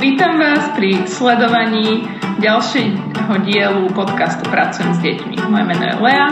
Vítam 0.00 0.40
vás 0.40 0.72
pri 0.80 1.04
sledovaní 1.04 2.08
ďalšieho 2.40 3.36
dielu 3.44 3.84
podcastu 3.92 4.48
Pracujem 4.48 4.96
s 4.96 5.00
deťmi. 5.04 5.36
Moje 5.52 5.64
meno 5.68 5.84
je 5.84 5.96
Lea. 6.00 6.28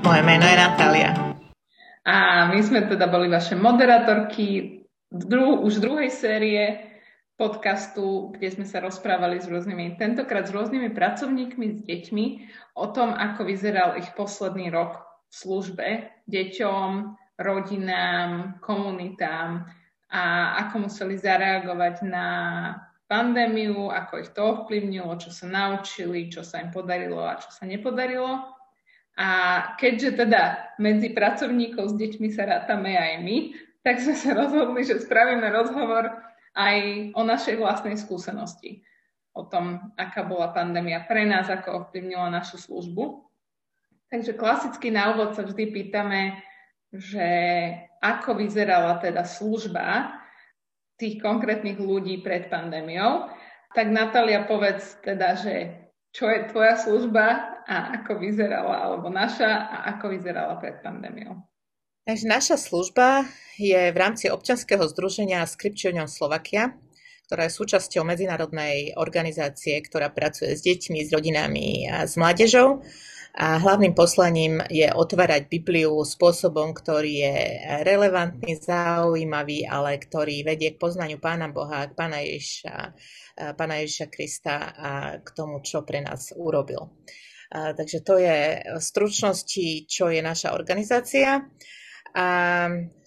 Moje 0.00 0.22
meno 0.24 0.48
je 0.48 0.56
Natália. 0.56 1.12
A 2.08 2.48
my 2.48 2.64
sme 2.64 2.88
teda 2.88 3.12
boli 3.12 3.28
vaše 3.28 3.60
moderátorky 3.60 4.80
dru- 5.12 5.60
už 5.60 5.84
druhej 5.84 6.08
série 6.08 6.80
podcastu, 7.36 8.32
kde 8.32 8.56
sme 8.56 8.64
sa 8.64 8.80
rozprávali 8.80 9.36
s 9.36 9.44
rôznymi, 9.44 10.00
tentokrát 10.00 10.48
s 10.48 10.56
rôznymi 10.56 10.96
pracovníkmi 10.96 11.76
s 11.76 11.84
deťmi 11.84 12.26
o 12.80 12.88
tom, 12.88 13.12
ako 13.12 13.44
vyzeral 13.44 14.00
ich 14.00 14.08
posledný 14.16 14.72
rok 14.72 14.96
v 15.28 15.34
službe 15.44 15.88
deťom, 16.24 16.88
rodinám, 17.36 18.64
komunitám 18.64 19.76
a 20.08 20.56
ako 20.66 20.88
museli 20.88 21.20
zareagovať 21.20 22.04
na 22.08 22.26
pandémiu, 23.08 23.88
ako 23.88 24.12
ich 24.20 24.30
to 24.36 24.40
ovplyvnilo, 24.44 25.16
čo 25.16 25.32
sa 25.32 25.48
naučili, 25.48 26.28
čo 26.28 26.44
sa 26.44 26.60
im 26.60 26.68
podarilo 26.72 27.24
a 27.24 27.40
čo 27.40 27.48
sa 27.48 27.64
nepodarilo. 27.64 28.56
A 29.18 29.28
keďže 29.80 30.24
teda 30.24 30.72
medzi 30.78 31.10
pracovníkov 31.10 31.90
s 31.90 31.94
deťmi 31.98 32.28
sa 32.30 32.46
rátame 32.46 32.94
aj 32.94 33.12
my, 33.24 33.36
tak 33.82 33.98
sme 33.98 34.14
sa 34.14 34.36
rozhodli, 34.36 34.84
že 34.84 35.00
spravíme 35.00 35.48
rozhovor 35.50 36.12
aj 36.54 36.76
o 37.16 37.22
našej 37.24 37.56
vlastnej 37.58 37.96
skúsenosti. 37.96 38.84
O 39.32 39.48
tom, 39.48 39.94
aká 39.96 40.22
bola 40.22 40.52
pandémia 40.52 41.02
pre 41.08 41.24
nás, 41.24 41.48
ako 41.48 41.88
ovplyvnila 41.88 42.30
našu 42.30 42.60
službu. 42.60 43.26
Takže 44.08 44.36
klasicky 44.36 44.88
na 44.88 45.12
úvod 45.12 45.36
sa 45.36 45.44
vždy 45.44 45.68
pýtame, 45.68 46.40
že 46.92 47.30
ako 48.00 48.38
vyzerala 48.38 48.96
teda 49.02 49.26
služba 49.26 50.18
tých 50.98 51.22
konkrétnych 51.22 51.78
ľudí 51.78 52.22
pred 52.24 52.50
pandémiou. 52.50 53.30
Tak 53.74 53.86
Natália, 53.92 54.48
povedz 54.48 54.98
teda, 55.04 55.38
že 55.38 55.86
čo 56.10 56.26
je 56.26 56.48
tvoja 56.48 56.74
služba 56.80 57.58
a 57.68 58.00
ako 58.00 58.18
vyzerala, 58.18 58.88
alebo 58.88 59.12
naša 59.12 59.68
a 59.68 59.76
ako 59.94 60.16
vyzerala 60.16 60.56
pred 60.56 60.80
pandémiou. 60.80 61.36
Takže 62.08 62.24
naša 62.24 62.56
služba 62.56 63.28
je 63.60 63.92
v 63.92 63.98
rámci 64.00 64.32
občanského 64.32 64.80
združenia 64.88 65.44
Scriptionion 65.44 66.08
Slovakia, 66.08 66.72
ktorá 67.28 67.44
je 67.44 67.52
súčasťou 67.52 68.08
medzinárodnej 68.08 68.96
organizácie, 68.96 69.76
ktorá 69.84 70.08
pracuje 70.08 70.56
s 70.56 70.64
deťmi, 70.64 71.04
s 71.04 71.12
rodinami 71.12 71.84
a 71.84 72.08
s 72.08 72.16
mládežou. 72.16 72.80
A 73.38 73.54
hlavným 73.62 73.94
poslaním 73.94 74.58
je 74.66 74.90
otvárať 74.90 75.46
Bibliu 75.46 76.02
spôsobom, 76.02 76.74
ktorý 76.74 77.22
je 77.22 77.36
relevantný, 77.86 78.58
zaujímavý, 78.58 79.62
ale 79.62 80.02
ktorý 80.02 80.42
vedie 80.42 80.74
k 80.74 80.82
poznaniu 80.82 81.22
Pána 81.22 81.46
Boha, 81.46 81.86
k 81.86 81.94
Pána 81.94 82.18
Ježiša, 82.18 82.74
Pána 83.54 83.78
Ježiša 83.78 84.06
Krista 84.10 84.74
a 84.74 84.90
k 85.22 85.28
tomu, 85.38 85.62
čo 85.62 85.86
pre 85.86 86.02
nás 86.02 86.34
urobil. 86.34 86.98
A, 87.54 87.78
takže 87.78 88.02
to 88.02 88.18
je 88.18 88.58
v 88.74 88.82
stručnosti, 88.82 89.86
čo 89.86 90.10
je 90.10 90.18
naša 90.18 90.58
organizácia. 90.58 91.38
A 92.18 92.26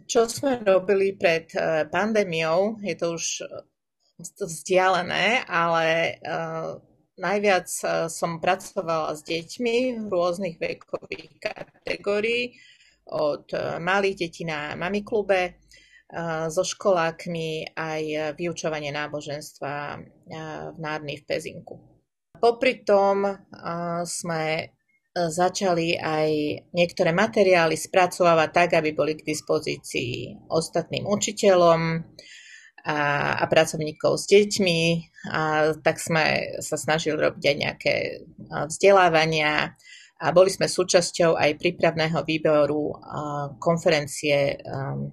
čo 0.08 0.32
sme 0.32 0.64
robili 0.64 1.12
pred 1.12 1.52
e, 1.52 1.88
pandémiou, 1.92 2.80
je 2.80 2.96
to 2.96 3.20
už 3.20 3.26
vzdialené, 4.22 5.44
ale 5.50 6.18
uh, 6.22 6.78
Najviac 7.20 7.68
e, 7.68 7.86
som 8.08 8.40
pracovala 8.40 9.12
s 9.12 9.22
deťmi 9.28 10.08
v 10.08 10.10
rôznych 10.12 10.56
vekových 10.56 11.44
kategórií, 11.44 12.56
od 13.12 13.52
e, 13.52 13.84
malých 13.84 14.16
detí 14.28 14.48
na 14.48 14.80
mami 14.80 15.04
klube, 15.04 15.42
e, 15.44 15.52
so 16.48 16.64
školákmi 16.64 17.76
aj 17.76 18.36
vyučovanie 18.40 18.96
náboženstva 18.96 19.74
v 20.72 20.78
Nárny 20.80 21.20
v 21.20 21.24
Pezinku. 21.28 21.76
Popri 22.40 22.82
tom 22.82 23.28
sme 24.08 24.74
začali 25.14 25.94
aj 26.00 26.30
niektoré 26.74 27.12
materiály 27.14 27.78
spracovávať 27.78 28.50
tak, 28.50 28.70
aby 28.80 28.96
boli 28.96 29.14
k 29.14 29.28
dispozícii 29.28 30.48
ostatným 30.50 31.06
učiteľom, 31.06 32.02
a, 32.86 33.38
a 33.38 33.46
pracovníkov 33.46 34.18
s 34.18 34.26
deťmi, 34.30 34.80
a 35.30 35.74
tak 35.82 36.02
sme 36.02 36.58
sa 36.62 36.78
snažili 36.78 37.18
robiť 37.18 37.44
aj 37.46 37.56
nejaké 37.58 37.94
vzdelávania 38.70 39.78
a 40.22 40.30
boli 40.30 40.54
sme 40.54 40.70
súčasťou 40.70 41.34
aj 41.34 41.58
prípravného 41.58 42.22
výboru 42.22 42.94
konferencie 43.58 44.54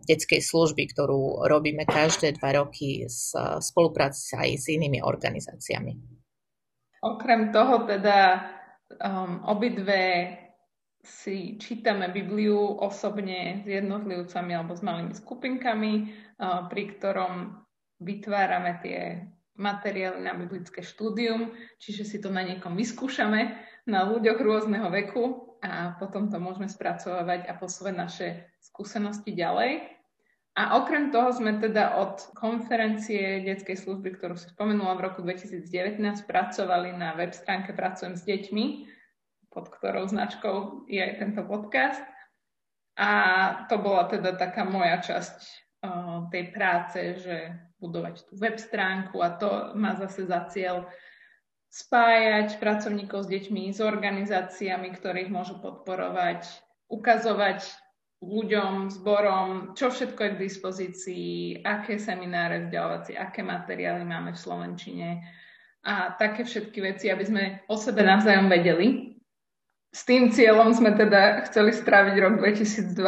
detskej 0.04 0.44
služby, 0.44 0.92
ktorú 0.92 1.48
robíme 1.48 1.88
každé 1.88 2.36
dva 2.36 2.60
roky 2.60 3.08
v 3.08 3.28
spolupráci 3.64 4.36
aj 4.36 4.48
s 4.60 4.66
inými 4.68 5.00
organizáciami. 5.00 5.96
Okrem 7.00 7.54
toho 7.54 7.88
teda 7.88 8.42
um, 9.00 9.46
obidve 9.48 10.00
si 11.02 11.56
čítame 11.56 12.10
Bibliu 12.10 12.78
osobne 12.82 13.62
s 13.62 13.66
jednotlivcami 13.70 14.52
alebo 14.52 14.74
s 14.74 14.82
malými 14.82 15.14
skupinkami, 15.14 15.92
pri 16.68 16.82
ktorom 16.98 17.64
vytvárame 18.02 18.78
tie 18.82 19.26
materiály 19.58 20.22
na 20.22 20.38
biblické 20.38 20.86
štúdium, 20.86 21.50
čiže 21.82 22.06
si 22.06 22.16
to 22.22 22.30
na 22.30 22.46
niekom 22.46 22.78
vyskúšame, 22.78 23.58
na 23.90 24.06
ľuďoch 24.06 24.38
rôzneho 24.38 24.86
veku 24.86 25.56
a 25.58 25.98
potom 25.98 26.30
to 26.30 26.38
môžeme 26.38 26.70
spracovať 26.70 27.50
a 27.50 27.52
posúvať 27.58 27.94
naše 27.98 28.28
skúsenosti 28.62 29.34
ďalej. 29.34 29.82
A 30.58 30.78
okrem 30.78 31.14
toho 31.14 31.30
sme 31.30 31.58
teda 31.58 31.98
od 32.02 32.34
konferencie 32.34 33.46
detskej 33.46 33.78
služby, 33.78 34.18
ktorú 34.18 34.34
si 34.34 34.50
spomenula 34.50 34.98
v 34.98 35.04
roku 35.10 35.22
2019, 35.22 36.02
pracovali 36.26 36.94
na 36.94 37.14
web 37.14 37.30
stránke 37.30 37.74
Pracujem 37.74 38.18
s 38.18 38.26
deťmi, 38.26 38.64
pod 39.48 39.72
ktorou 39.72 40.08
značkou 40.08 40.88
je 40.88 41.00
aj 41.00 41.12
tento 41.20 41.42
podcast. 41.44 42.02
A 42.98 43.10
to 43.70 43.78
bola 43.78 44.10
teda 44.10 44.34
taká 44.34 44.66
moja 44.66 44.98
časť 44.98 45.38
uh, 45.86 46.26
tej 46.34 46.50
práce, 46.50 46.98
že 47.22 47.54
budovať 47.78 48.26
tú 48.26 48.34
web 48.42 48.58
stránku 48.58 49.22
a 49.22 49.38
to 49.38 49.72
má 49.78 49.94
zase 49.94 50.26
za 50.26 50.50
cieľ 50.50 50.90
spájať 51.70 52.58
pracovníkov 52.58 53.28
s 53.28 53.30
deťmi, 53.30 53.70
s 53.70 53.78
organizáciami, 53.78 54.88
ktorých 54.98 55.30
môžu 55.30 55.62
podporovať, 55.62 56.48
ukazovať 56.90 57.62
ľuďom, 58.18 58.90
zborom, 58.90 59.78
čo 59.78 59.94
všetko 59.94 60.18
je 60.18 60.30
k 60.34 60.42
dispozícii, 60.42 61.36
aké 61.62 62.02
semináre 62.02 62.66
vzdelávacie, 62.66 63.14
aké 63.14 63.46
materiály 63.46 64.02
máme 64.02 64.34
v 64.34 64.42
Slovenčine 64.42 65.22
a 65.86 66.18
také 66.18 66.42
všetky 66.42 66.82
veci, 66.82 67.06
aby 67.14 67.24
sme 67.24 67.44
o 67.70 67.78
sebe 67.78 68.02
navzájom 68.02 68.50
vedeli. 68.50 69.07
S 69.92 70.04
tým 70.04 70.28
cieľom 70.28 70.76
sme 70.76 70.92
teda 70.92 71.48
chceli 71.48 71.72
stráviť 71.72 72.14
rok 72.20 72.34
2020 72.44 72.98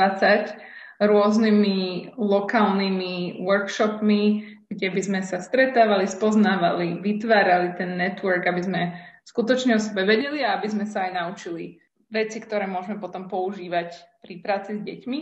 rôznymi 1.01 1.79
lokálnymi 2.21 3.41
workshopmi, 3.41 4.23
kde 4.69 4.89
by 4.93 5.01
sme 5.01 5.21
sa 5.25 5.41
stretávali, 5.41 6.05
spoznávali, 6.05 7.01
vytvárali 7.01 7.77
ten 7.81 7.97
network, 7.97 8.45
aby 8.45 8.63
sme 8.65 8.81
skutočne 9.25 9.77
o 9.77 9.81
sebe 9.81 10.05
vedeli 10.05 10.45
a 10.45 10.61
aby 10.61 10.69
sme 10.69 10.85
sa 10.85 11.09
aj 11.09 11.13
naučili 11.17 11.81
veci, 12.13 12.37
ktoré 12.43 12.69
môžeme 12.69 13.01
potom 13.01 13.29
používať 13.33 13.97
pri 14.21 14.35
práci 14.45 14.77
s 14.77 14.85
deťmi. 14.85 15.21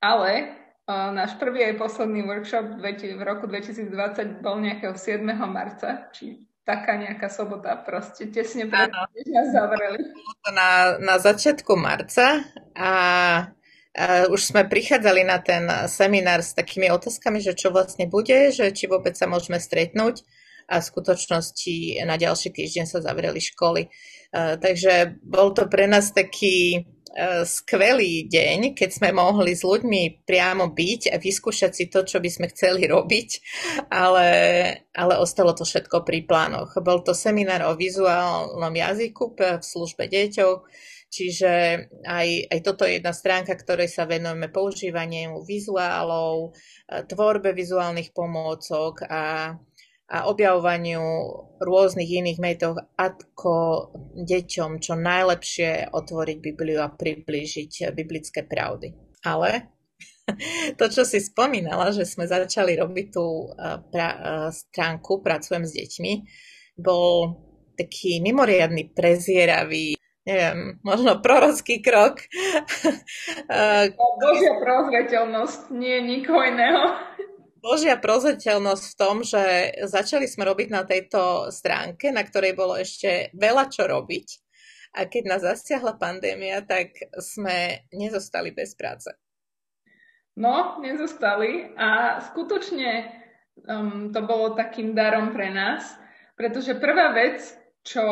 Ale 0.00 0.30
uh, 0.88 1.10
náš 1.12 1.36
prvý 1.36 1.68
aj 1.68 1.80
posledný 1.80 2.24
workshop 2.24 2.80
v 2.80 3.22
roku 3.24 3.44
2020 3.44 4.40
bol 4.40 4.56
nejakého 4.60 4.96
7. 4.96 5.20
marca, 5.48 6.08
či 6.16 6.44
taká 6.64 6.96
nejaká 6.96 7.28
sobota, 7.28 7.76
proste 7.76 8.32
tesne 8.32 8.64
pred 8.66 8.88
nás 8.88 9.48
zavreli. 9.52 10.00
Na, 10.48 10.96
na 10.98 11.16
začiatku 11.20 11.76
marca 11.76 12.42
a 12.74 12.90
Uh, 13.94 14.26
už 14.34 14.50
sme 14.50 14.66
prichádzali 14.66 15.22
na 15.22 15.38
ten 15.38 15.62
seminár 15.86 16.42
s 16.42 16.50
takými 16.50 16.90
otázkami, 16.90 17.38
že 17.38 17.54
čo 17.54 17.70
vlastne 17.70 18.10
bude, 18.10 18.50
že 18.50 18.74
či 18.74 18.90
vôbec 18.90 19.14
sa 19.14 19.30
môžeme 19.30 19.62
stretnúť 19.62 20.26
a 20.66 20.82
v 20.82 20.88
skutočnosti 20.90 22.02
na 22.02 22.18
ďalší 22.18 22.50
týždeň 22.50 22.90
sa 22.90 22.98
zavreli 22.98 23.38
školy. 23.38 23.86
Uh, 24.34 24.58
takže 24.58 25.14
bol 25.22 25.54
to 25.54 25.70
pre 25.70 25.86
nás 25.86 26.10
taký 26.10 26.90
skvelý 27.46 28.26
deň, 28.26 28.74
keď 28.74 28.90
sme 28.90 29.14
mohli 29.14 29.54
s 29.54 29.62
ľuďmi 29.62 30.26
priamo 30.26 30.74
byť 30.74 31.14
a 31.14 31.16
vyskúšať 31.22 31.72
si 31.72 31.84
to, 31.86 32.02
čo 32.02 32.18
by 32.18 32.26
sme 32.26 32.46
chceli 32.50 32.86
robiť, 32.94 33.28
ale, 33.90 34.28
ale 34.90 35.14
ostalo 35.22 35.54
to 35.54 35.62
všetko 35.62 36.02
pri 36.02 36.26
plánoch. 36.26 36.74
Bol 36.82 37.06
to 37.06 37.14
seminár 37.14 37.70
o 37.70 37.78
vizuálnom 37.78 38.74
jazyku 38.74 39.38
v 39.38 39.62
službe 39.62 40.10
deťov, 40.10 40.66
Čiže 41.14 41.52
aj, 42.02 42.28
aj 42.50 42.60
toto 42.66 42.82
je 42.82 42.98
jedna 42.98 43.14
stránka, 43.14 43.54
ktorej 43.54 43.86
sa 43.86 44.02
venujeme 44.02 44.50
používaniu 44.50 45.46
vizuálov, 45.46 46.50
e, 46.50 47.06
tvorbe 47.06 47.54
vizuálnych 47.54 48.10
pomôcok 48.10 49.06
a, 49.06 49.54
a 50.04 50.28
objavovaniu 50.28 51.00
rôznych 51.64 52.20
iných 52.20 52.38
metod, 52.38 52.76
ako 53.00 53.88
deťom 54.20 54.78
čo 54.78 54.94
najlepšie 55.00 55.96
otvoriť 55.96 56.36
Bibliu 56.44 56.84
a 56.84 56.92
priblížiť 56.92 57.88
biblické 57.96 58.44
pravdy. 58.44 58.92
Ale 59.24 59.72
to, 60.78 60.84
čo 60.92 61.08
si 61.08 61.24
spomínala, 61.24 61.88
že 61.92 62.04
sme 62.04 62.28
začali 62.28 62.76
robiť 62.76 63.06
tú 63.08 63.48
pra, 63.88 64.08
stránku 64.52 65.24
Pracujem 65.24 65.64
s 65.64 65.72
deťmi, 65.72 66.12
bol 66.76 67.40
taký 67.74 68.20
mimoriadný 68.20 68.92
prezieravý 68.92 69.96
neviem, 70.24 70.80
možno 70.80 71.20
prorocký 71.20 71.84
krok. 71.84 72.16
Božia 74.24 74.56
prozreteľnosť, 74.56 75.68
nie 75.76 76.00
nikoho 76.00 76.48
iného. 76.48 76.96
Božia 77.64 77.96
prozreteľnosť 77.96 78.84
v 78.92 78.98
tom, 79.00 79.16
že 79.24 79.72
začali 79.88 80.28
sme 80.28 80.44
robiť 80.44 80.68
na 80.68 80.84
tejto 80.84 81.48
stránke, 81.48 82.12
na 82.12 82.20
ktorej 82.20 82.52
bolo 82.52 82.76
ešte 82.76 83.32
veľa 83.32 83.72
čo 83.72 83.88
robiť. 83.88 84.28
A 85.00 85.08
keď 85.08 85.22
nás 85.24 85.40
zasiahla 85.40 85.96
pandémia, 85.96 86.60
tak 86.60 86.92
sme 87.16 87.88
nezostali 87.96 88.52
bez 88.52 88.76
práce. 88.76 89.08
No, 90.36 90.76
nezostali 90.84 91.72
a 91.80 92.20
skutočne 92.20 93.08
um, 93.64 94.12
to 94.12 94.20
bolo 94.28 94.52
takým 94.52 94.92
darom 94.92 95.32
pre 95.32 95.48
nás, 95.48 95.88
pretože 96.36 96.76
prvá 96.76 97.16
vec, 97.16 97.40
čo 97.80 98.04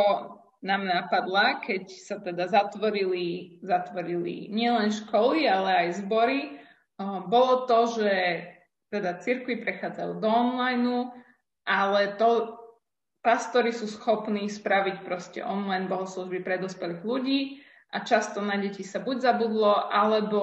nám 0.64 0.88
napadla, 0.88 1.60
keď 1.60 1.92
sa 1.92 2.16
teda 2.24 2.48
zatvorili, 2.48 3.60
zatvorili 3.60 4.48
nielen 4.48 4.88
školy, 4.88 5.44
ale 5.44 5.86
aj 5.86 6.08
zbory, 6.08 6.56
um, 6.96 7.28
bolo 7.28 7.68
to, 7.68 8.00
že 8.00 8.10
teda 8.92 9.16
cirkvi 9.24 9.64
prechádzajú 9.64 10.20
do 10.20 10.28
online, 10.28 11.08
ale 11.64 12.12
to 12.20 12.60
pastori 13.24 13.72
sú 13.72 13.88
schopní 13.88 14.52
spraviť 14.52 15.00
proste 15.00 15.40
online 15.40 15.88
bohoslužby 15.88 16.44
pre 16.44 16.60
dospelých 16.60 17.00
ľudí 17.00 17.40
a 17.96 18.04
často 18.04 18.44
na 18.44 18.60
deti 18.60 18.84
sa 18.84 19.00
buď 19.00 19.16
zabudlo, 19.32 19.88
alebo 19.88 20.42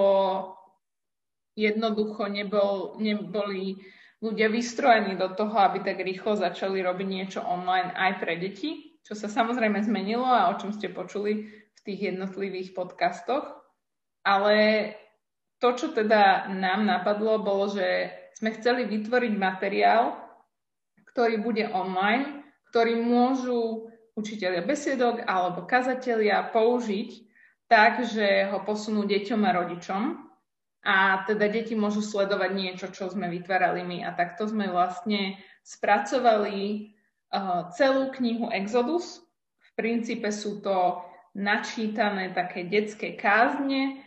jednoducho 1.53 2.25
nebol, 2.31 2.97
neboli 2.97 3.77
ľudia 4.23 4.47
vystrojení 4.49 5.19
do 5.19 5.29
toho, 5.35 5.53
aby 5.69 5.83
tak 5.83 6.01
rýchlo 6.01 6.39
začali 6.39 6.79
robiť 6.81 7.07
niečo 7.07 7.39
online 7.43 7.91
aj 7.93 8.11
pre 8.17 8.39
deti, 8.39 8.97
čo 9.03 9.13
sa 9.13 9.27
samozrejme 9.29 9.79
zmenilo 9.83 10.25
a 10.25 10.49
o 10.51 10.57
čom 10.57 10.71
ste 10.71 10.89
počuli 10.89 11.51
v 11.51 11.79
tých 11.83 12.15
jednotlivých 12.15 12.73
podcastoch. 12.75 13.59
Ale 14.23 14.55
to, 15.59 15.75
čo 15.75 15.87
teda 15.91 16.51
nám 16.51 16.87
napadlo, 16.87 17.39
bolo, 17.43 17.71
že 17.71 18.11
sme 18.39 18.55
chceli 18.55 18.87
vytvoriť 18.87 19.33
materiál, 19.35 20.15
ktorý 21.11 21.43
bude 21.43 21.67
online, 21.75 22.47
ktorý 22.71 22.95
môžu 23.03 23.91
učiteľia 24.15 24.63
besiedok 24.63 25.27
alebo 25.27 25.67
kazatelia 25.67 26.47
použiť 26.47 27.27
tak, 27.67 28.07
že 28.07 28.47
ho 28.49 28.63
posunú 28.63 29.03
deťom 29.03 29.41
a 29.43 29.55
rodičom 29.55 30.03
a 30.79 31.27
teda 31.27 31.51
deti 31.51 31.75
môžu 31.75 31.99
sledovať 31.99 32.51
niečo, 32.55 32.87
čo 32.89 33.11
sme 33.11 33.27
vytvárali 33.27 33.83
my. 33.83 33.97
A 34.07 34.15
takto 34.15 34.47
sme 34.47 34.71
vlastne 34.71 35.35
spracovali 35.61 36.95
uh, 37.35 37.67
celú 37.75 38.09
knihu 38.15 38.47
Exodus. 38.49 39.19
V 39.59 39.69
princípe 39.75 40.31
sú 40.31 40.63
to 40.63 41.03
načítané 41.35 42.31
také 42.31 42.65
detské 42.65 43.19
kázne 43.19 44.01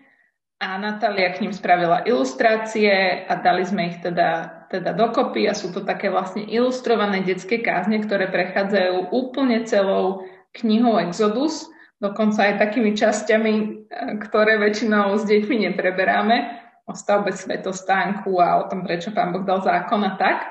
a 0.63 0.79
Natália 0.79 1.35
k 1.35 1.43
ním 1.43 1.51
spravila 1.51 2.07
ilustrácie 2.07 3.27
a 3.27 3.35
dali 3.35 3.67
sme 3.67 3.91
ich 3.91 3.99
teda, 3.99 4.63
teda 4.71 4.95
dokopy 4.95 5.51
a 5.51 5.59
sú 5.59 5.75
to 5.75 5.83
také 5.83 6.07
vlastne 6.07 6.47
ilustrované 6.47 7.27
detské 7.27 7.59
kázne, 7.59 7.99
ktoré 7.99 8.31
prechádzajú 8.31 9.11
úplne 9.11 9.67
celou 9.67 10.23
knihou 10.55 11.03
Exodus, 11.03 11.67
dokonca 11.99 12.47
aj 12.47 12.63
takými 12.63 12.95
časťami, 12.95 13.53
ktoré 14.23 14.63
väčšinou 14.63 15.19
s 15.19 15.27
deťmi 15.27 15.67
nepreberáme 15.67 16.63
o 16.87 16.95
stavbe 16.95 17.35
svetostánku 17.35 18.39
a 18.39 18.63
o 18.63 18.71
tom, 18.71 18.87
prečo 18.87 19.11
pán 19.11 19.35
Boh 19.35 19.43
dal 19.43 19.67
zákon 19.67 19.99
a 20.07 20.15
tak. 20.15 20.47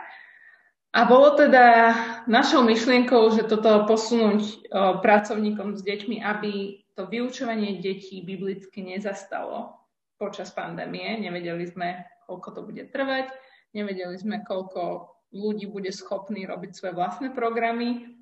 A 0.91 1.07
bolo 1.07 1.39
teda 1.39 1.95
našou 2.27 2.67
myšlienkou, 2.67 3.31
že 3.31 3.47
toto 3.47 3.87
posunúť 3.87 4.43
o, 4.43 4.51
pracovníkom 4.99 5.79
s 5.79 5.87
deťmi, 5.87 6.19
aby 6.19 6.83
to 6.99 7.07
vyučovanie 7.07 7.79
detí 7.79 8.19
biblicky 8.27 8.83
nezastalo 8.83 9.80
počas 10.21 10.53
pandémie. 10.53 11.17
Nevedeli 11.17 11.65
sme, 11.65 12.05
koľko 12.29 12.49
to 12.53 12.61
bude 12.61 12.93
trvať, 12.93 13.33
nevedeli 13.73 14.13
sme, 14.21 14.45
koľko 14.45 15.09
ľudí 15.33 15.65
bude 15.65 15.89
schopný 15.89 16.45
robiť 16.45 16.71
svoje 16.77 16.93
vlastné 16.93 17.33
programy. 17.33 18.13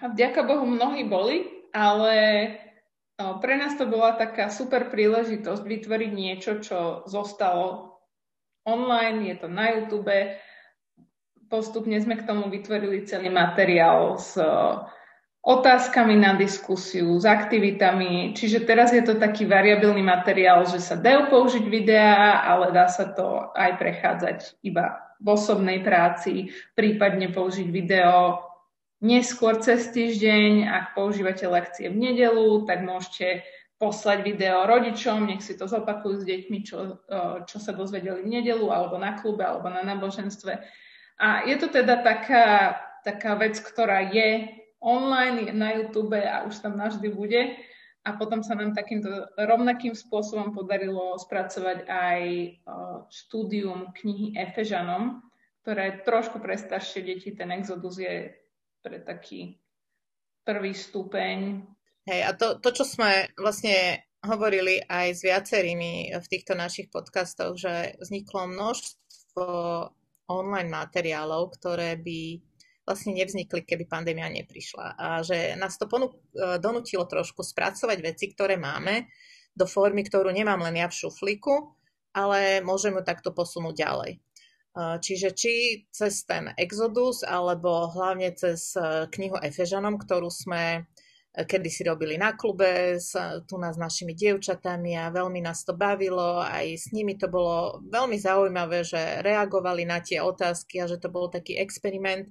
A 0.00 0.08
vďaka 0.08 0.48
Bohu 0.48 0.64
mnohí 0.64 1.04
boli, 1.04 1.68
ale 1.76 2.16
pre 3.20 3.54
nás 3.60 3.76
to 3.76 3.84
bola 3.84 4.16
taká 4.16 4.48
super 4.48 4.88
príležitosť 4.88 5.60
vytvoriť 5.60 6.10
niečo, 6.16 6.64
čo 6.64 7.04
zostalo 7.04 8.00
online, 8.64 9.28
je 9.28 9.36
to 9.44 9.48
na 9.52 9.76
YouTube. 9.76 10.08
Postupne 11.52 12.00
sme 12.00 12.16
k 12.16 12.24
tomu 12.24 12.48
vytvorili 12.48 13.04
celý 13.04 13.28
materiál 13.28 14.16
s 14.16 14.40
otázkami 15.40 16.20
na 16.20 16.36
diskusiu, 16.36 17.16
s 17.16 17.24
aktivitami. 17.24 18.36
Čiže 18.36 18.68
teraz 18.68 18.92
je 18.92 19.00
to 19.00 19.16
taký 19.16 19.48
variabilný 19.48 20.04
materiál, 20.04 20.68
že 20.68 20.76
sa 20.76 21.00
dajú 21.00 21.32
použiť 21.32 21.64
videá, 21.64 22.44
ale 22.44 22.76
dá 22.76 22.92
sa 22.92 23.08
to 23.08 23.48
aj 23.56 23.80
prechádzať 23.80 24.60
iba 24.60 25.00
v 25.20 25.26
osobnej 25.36 25.84
práci, 25.84 26.52
prípadne 26.72 27.28
použiť 27.32 27.68
video 27.68 28.40
neskôr 29.00 29.56
cez 29.60 29.88
týždeň, 29.92 30.68
ak 30.68 30.84
používate 30.92 31.48
lekcie 31.48 31.88
v 31.88 31.96
nedelu, 31.96 32.64
tak 32.68 32.84
môžete 32.84 33.44
poslať 33.80 34.20
video 34.20 34.68
rodičom, 34.68 35.24
nech 35.24 35.40
si 35.40 35.56
to 35.56 35.64
zopakujú 35.64 36.20
s 36.20 36.24
deťmi, 36.28 36.58
čo, 36.60 37.00
čo 37.48 37.56
sa 37.56 37.72
dozvedeli 37.72 38.20
v 38.20 38.32
nedelu, 38.40 38.68
alebo 38.68 39.00
na 39.00 39.16
klube, 39.16 39.40
alebo 39.40 39.72
na 39.72 39.80
náboženstve. 39.80 40.52
A 41.16 41.48
je 41.48 41.56
to 41.56 41.72
teda 41.72 42.04
taká, 42.04 42.76
taká 43.08 43.40
vec, 43.40 43.56
ktorá 43.56 44.04
je 44.12 44.59
online, 44.80 45.48
je 45.48 45.52
na 45.52 45.76
YouTube 45.76 46.16
a 46.16 46.44
už 46.48 46.64
tam 46.64 46.76
navždy 46.76 47.08
bude. 47.12 47.56
A 48.00 48.16
potom 48.16 48.40
sa 48.40 48.56
nám 48.56 48.72
takýmto 48.72 49.28
rovnakým 49.36 49.92
spôsobom 49.92 50.56
podarilo 50.56 51.20
spracovať 51.20 51.84
aj 51.84 52.20
štúdium 53.12 53.92
knihy 53.92 54.32
Efežanom, 54.40 55.20
ktoré 55.60 55.82
je 55.84 56.08
trošku 56.08 56.40
pre 56.40 56.56
staršie 56.56 57.04
deti. 57.04 57.36
Ten 57.36 57.52
Exodus 57.52 58.00
je 58.00 58.32
pre 58.80 59.04
taký 59.04 59.60
prvý 60.40 60.72
stupeň. 60.72 61.60
Hej, 62.08 62.20
a 62.24 62.32
to, 62.32 62.56
to, 62.56 62.72
čo 62.72 62.88
sme 62.88 63.28
vlastne 63.36 64.08
hovorili 64.24 64.80
aj 64.80 65.06
s 65.16 65.20
viacerými 65.20 66.16
v 66.16 66.26
týchto 66.28 66.56
našich 66.56 66.88
podcastoch, 66.88 67.56
že 67.60 68.00
vzniklo 68.00 68.48
množstvo 68.48 69.44
online 70.32 70.72
materiálov, 70.72 71.52
ktoré 71.60 72.00
by 72.00 72.49
vlastne 72.90 73.14
nevznikli, 73.14 73.62
keby 73.62 73.86
pandémia 73.86 74.26
neprišla. 74.26 74.98
A 74.98 75.22
že 75.22 75.54
nás 75.54 75.78
to 75.78 75.86
ponú, 75.86 76.10
donutilo 76.58 77.06
trošku 77.06 77.46
spracovať 77.46 77.98
veci, 78.02 78.34
ktoré 78.34 78.58
máme, 78.58 79.06
do 79.54 79.66
formy, 79.66 80.02
ktorú 80.02 80.30
nemám 80.34 80.62
len 80.66 80.82
ja 80.82 80.90
v 80.90 80.98
šuflíku, 80.98 81.74
ale 82.14 82.58
môžem 82.66 82.98
ju 82.98 83.02
takto 83.06 83.30
posunúť 83.30 83.74
ďalej. 83.78 84.12
Čiže 84.78 85.34
či 85.34 85.84
cez 85.90 86.22
ten 86.22 86.54
Exodus, 86.54 87.26
alebo 87.26 87.90
hlavne 87.90 88.30
cez 88.38 88.78
e, 88.78 89.10
knihu 89.10 89.34
Efežanom, 89.42 89.98
ktorú 89.98 90.30
sme 90.30 90.86
e, 91.34 91.42
kedy 91.42 91.66
si 91.66 91.82
robili 91.82 92.14
na 92.14 92.38
klube 92.38 92.94
s, 92.94 93.18
tu 93.50 93.58
nás 93.58 93.74
s 93.74 93.82
našimi 93.82 94.14
dievčatami 94.14 94.94
a 94.94 95.10
veľmi 95.10 95.42
nás 95.42 95.66
to 95.66 95.74
bavilo. 95.74 96.38
Aj 96.38 96.62
s 96.62 96.94
nimi 96.94 97.18
to 97.18 97.26
bolo 97.26 97.82
veľmi 97.82 98.14
zaujímavé, 98.14 98.86
že 98.86 99.18
reagovali 99.26 99.82
na 99.82 99.98
tie 99.98 100.22
otázky 100.22 100.78
a 100.78 100.86
že 100.86 101.02
to 101.02 101.10
bol 101.10 101.26
taký 101.26 101.58
experiment, 101.58 102.30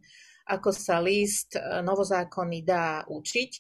ako 0.50 0.74
sa 0.74 0.98
list 0.98 1.54
e, 1.54 1.62
novozákonný 1.86 2.66
dá 2.66 3.06
učiť. 3.06 3.52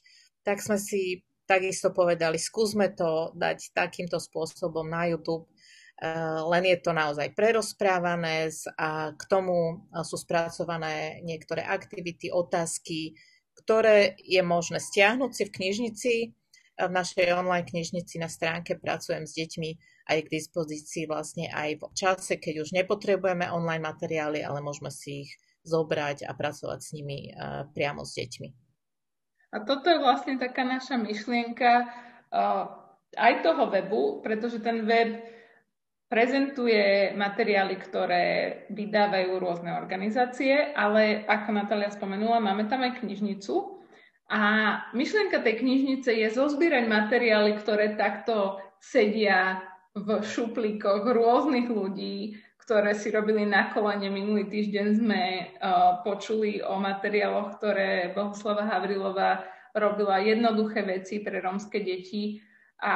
Tak 0.42 0.58
sme 0.58 0.82
si 0.82 1.22
takisto 1.46 1.94
povedali, 1.94 2.42
skúsme 2.42 2.94
to 2.98 3.34
dať 3.38 3.74
takýmto 3.74 4.18
spôsobom 4.18 4.86
na 4.90 5.10
YouTube 5.10 5.50
Eh, 6.00 6.40
len 6.48 6.64
je 6.64 6.80
to 6.80 6.96
naozaj 6.96 7.36
prerozprávané 7.36 8.48
a 8.80 9.12
k 9.12 9.24
tomu 9.28 9.84
eh, 9.92 10.00
sú 10.08 10.16
spracované 10.16 11.20
niektoré 11.28 11.60
aktivity, 11.60 12.32
otázky, 12.32 13.20
ktoré 13.60 14.16
je 14.24 14.40
možné 14.40 14.80
stiahnuť 14.80 15.32
si 15.36 15.44
v 15.44 15.56
knižnici. 15.60 16.14
V 16.80 16.88
našej 16.96 17.36
online 17.36 17.68
knižnici 17.68 18.24
na 18.24 18.32
stránke 18.32 18.80
Pracujem 18.80 19.28
s 19.28 19.36
deťmi 19.36 19.70
a 20.08 20.16
je 20.16 20.22
k 20.24 20.32
dispozícii 20.40 21.12
vlastne 21.12 21.52
aj 21.52 21.76
v 21.76 21.84
čase, 21.92 22.40
keď 22.40 22.64
už 22.64 22.72
nepotrebujeme 22.72 23.52
online 23.52 23.84
materiály, 23.84 24.40
ale 24.40 24.64
môžeme 24.64 24.88
si 24.88 25.28
ich 25.28 25.32
zobrať 25.64 26.28
a 26.28 26.32
pracovať 26.34 26.80
s 26.80 26.90
nimi 26.96 27.32
priamo 27.76 28.08
s 28.08 28.16
deťmi. 28.16 28.50
A 29.50 29.66
toto 29.66 29.90
je 29.90 29.98
vlastne 29.98 30.38
taká 30.38 30.62
naša 30.62 31.02
myšlienka 31.02 31.90
aj 33.18 33.34
toho 33.42 33.64
webu, 33.74 34.22
pretože 34.22 34.62
ten 34.62 34.86
web 34.86 35.26
prezentuje 36.10 37.14
materiály, 37.14 37.78
ktoré 37.78 38.26
vydávajú 38.74 39.32
rôzne 39.38 39.78
organizácie, 39.78 40.74
ale 40.74 41.26
ako 41.26 41.50
Natália 41.54 41.94
spomenula, 41.94 42.42
máme 42.42 42.66
tam 42.66 42.82
aj 42.82 43.02
knižnicu. 43.02 43.82
A 44.30 44.42
myšlienka 44.94 45.42
tej 45.42 45.62
knižnice 45.66 46.14
je 46.14 46.30
zozbierať 46.30 46.86
materiály, 46.86 47.58
ktoré 47.58 47.98
takto 47.98 48.62
sedia 48.78 49.66
v 49.98 50.22
šuplíkoch 50.22 51.10
rôznych 51.10 51.66
ľudí, 51.66 52.38
ktoré 52.70 52.94
si 52.94 53.10
robili 53.10 53.50
na 53.50 53.74
kolene. 53.74 54.14
Minulý 54.14 54.46
týždeň 54.46 54.88
sme 55.02 55.22
uh, 55.58 56.06
počuli 56.06 56.62
o 56.62 56.78
materiáloch, 56.78 57.58
ktoré 57.58 58.14
Bohuslava 58.14 58.62
Havrilová 58.62 59.42
robila 59.74 60.22
jednoduché 60.22 60.86
veci 60.86 61.18
pre 61.26 61.42
rómske 61.42 61.82
deti 61.82 62.38
a 62.78 62.94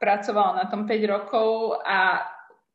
pracovala 0.00 0.64
na 0.64 0.66
tom 0.72 0.88
5 0.88 1.12
rokov 1.12 1.76
a 1.84 2.24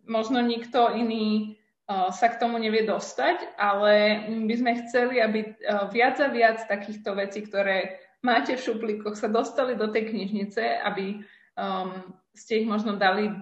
možno 0.05 0.45
nikto 0.45 0.93
iný 0.93 1.57
uh, 1.89 2.13
sa 2.13 2.29
k 2.29 2.37
tomu 2.37 2.61
nevie 2.61 2.85
dostať, 2.85 3.57
ale 3.57 4.21
by 4.45 4.55
sme 4.61 4.71
chceli, 4.85 5.25
aby 5.25 5.57
uh, 5.65 5.89
viac 5.89 6.21
a 6.21 6.29
viac 6.29 6.69
takýchto 6.69 7.17
vecí, 7.17 7.49
ktoré 7.49 7.97
máte 8.21 8.53
v 8.53 8.61
šuplíkoch, 8.61 9.17
sa 9.17 9.25
dostali 9.25 9.73
do 9.73 9.89
tej 9.89 10.13
knižnice, 10.13 10.85
aby 10.85 11.25
um, 11.57 12.13
ste 12.37 12.61
ich 12.61 12.69
možno 12.69 12.93
dali 12.93 13.33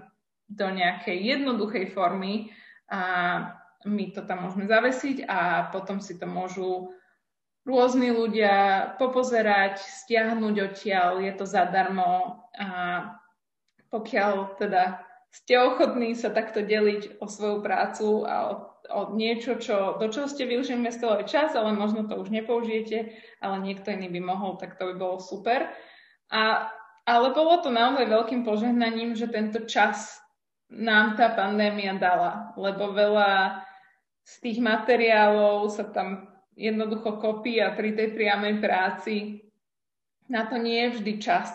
do 0.47 0.67
nejakej 0.71 1.27
jednoduchej 1.27 1.91
formy, 1.91 2.55
a 2.89 3.01
my 3.87 4.05
to 4.11 4.21
tam 4.27 4.43
môžeme 4.43 4.67
zavesiť 4.67 5.23
a 5.29 5.71
potom 5.71 6.03
si 6.03 6.19
to 6.19 6.27
môžu 6.27 6.91
rôzni 7.63 8.09
ľudia 8.09 8.95
popozerať, 8.97 9.79
stiahnuť 9.79 10.55
odtiaľ, 10.73 11.21
je 11.21 11.33
to 11.37 11.45
zadarmo 11.45 12.43
a 12.57 12.67
pokiaľ 13.89 14.57
teda 14.57 15.05
ste 15.29 15.61
ochotní 15.61 16.17
sa 16.17 16.33
takto 16.33 16.65
deliť 16.65 17.21
o 17.21 17.29
svoju 17.29 17.61
prácu 17.61 18.25
a 18.25 18.35
o, 18.49 18.53
o 18.89 19.01
niečo, 19.13 19.61
čo, 19.61 20.01
do 20.01 20.09
čoho 20.09 20.25
ste 20.25 20.49
využili 20.49 20.81
investovali 20.81 21.29
čas, 21.29 21.53
ale 21.53 21.69
možno 21.77 22.09
to 22.09 22.17
už 22.17 22.33
nepoužijete, 22.33 23.13
ale 23.37 23.55
niekto 23.61 23.93
iný 23.93 24.09
by 24.09 24.21
mohol, 24.25 24.57
tak 24.57 24.81
to 24.81 24.89
by 24.89 24.95
bolo 24.97 25.21
super. 25.21 25.69
A, 26.33 26.73
ale 27.05 27.27
bolo 27.33 27.61
to 27.61 27.69
naozaj 27.69 28.09
veľkým 28.09 28.41
požehnaním, 28.41 29.13
že 29.13 29.29
tento 29.29 29.69
čas 29.69 30.17
nám 30.69 31.17
tá 31.17 31.33
pandémia 31.33 31.97
dala, 31.97 32.53
lebo 32.53 32.93
veľa 32.93 33.61
z 34.21 34.33
tých 34.45 34.59
materiálov 34.61 35.73
sa 35.73 35.89
tam 35.89 36.29
jednoducho 36.53 37.17
kopí 37.17 37.57
a 37.57 37.73
pri 37.73 37.97
tej 37.97 38.13
priamej 38.13 38.61
práci 38.61 39.41
na 40.29 40.45
to 40.45 40.61
nie 40.61 40.85
je 40.85 41.01
vždy 41.01 41.13
čas 41.17 41.49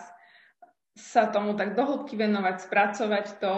sa 0.95 1.31
tomu 1.31 1.55
tak 1.55 1.75
dohlbky 1.75 2.19
venovať, 2.19 2.67
spracovať 2.67 3.25
to. 3.39 3.55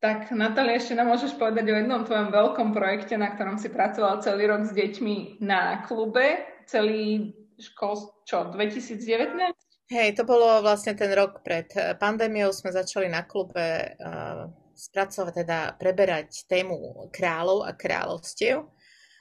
Tak 0.00 0.28
Natália, 0.36 0.76
ešte 0.76 0.92
nám 0.92 1.08
môžeš 1.08 1.40
povedať 1.40 1.72
o 1.72 1.76
jednom 1.76 2.04
tvojom 2.04 2.28
veľkom 2.28 2.76
projekte, 2.76 3.16
na 3.16 3.32
ktorom 3.32 3.56
si 3.56 3.72
pracovala 3.72 4.20
celý 4.20 4.48
rok 4.48 4.68
s 4.68 4.76
deťmi 4.76 5.40
na 5.40 5.80
klube, 5.88 6.44
celý 6.68 7.32
škol, 7.56 8.24
čo, 8.28 8.52
2019? 8.52 9.56
Hej, 9.88 10.20
to 10.20 10.28
bolo 10.28 10.60
vlastne 10.60 10.92
ten 10.92 11.08
rok 11.16 11.40
pred 11.40 11.68
pandémiou, 11.96 12.52
sme 12.52 12.76
začali 12.76 13.08
na 13.08 13.24
klube 13.24 13.96
uh 13.96 14.65
spracovať, 14.76 15.32
teda 15.42 15.58
preberať 15.80 16.44
tému 16.44 17.08
kráľov 17.08 17.64
a 17.64 17.72
kráľovstiev. 17.72 18.68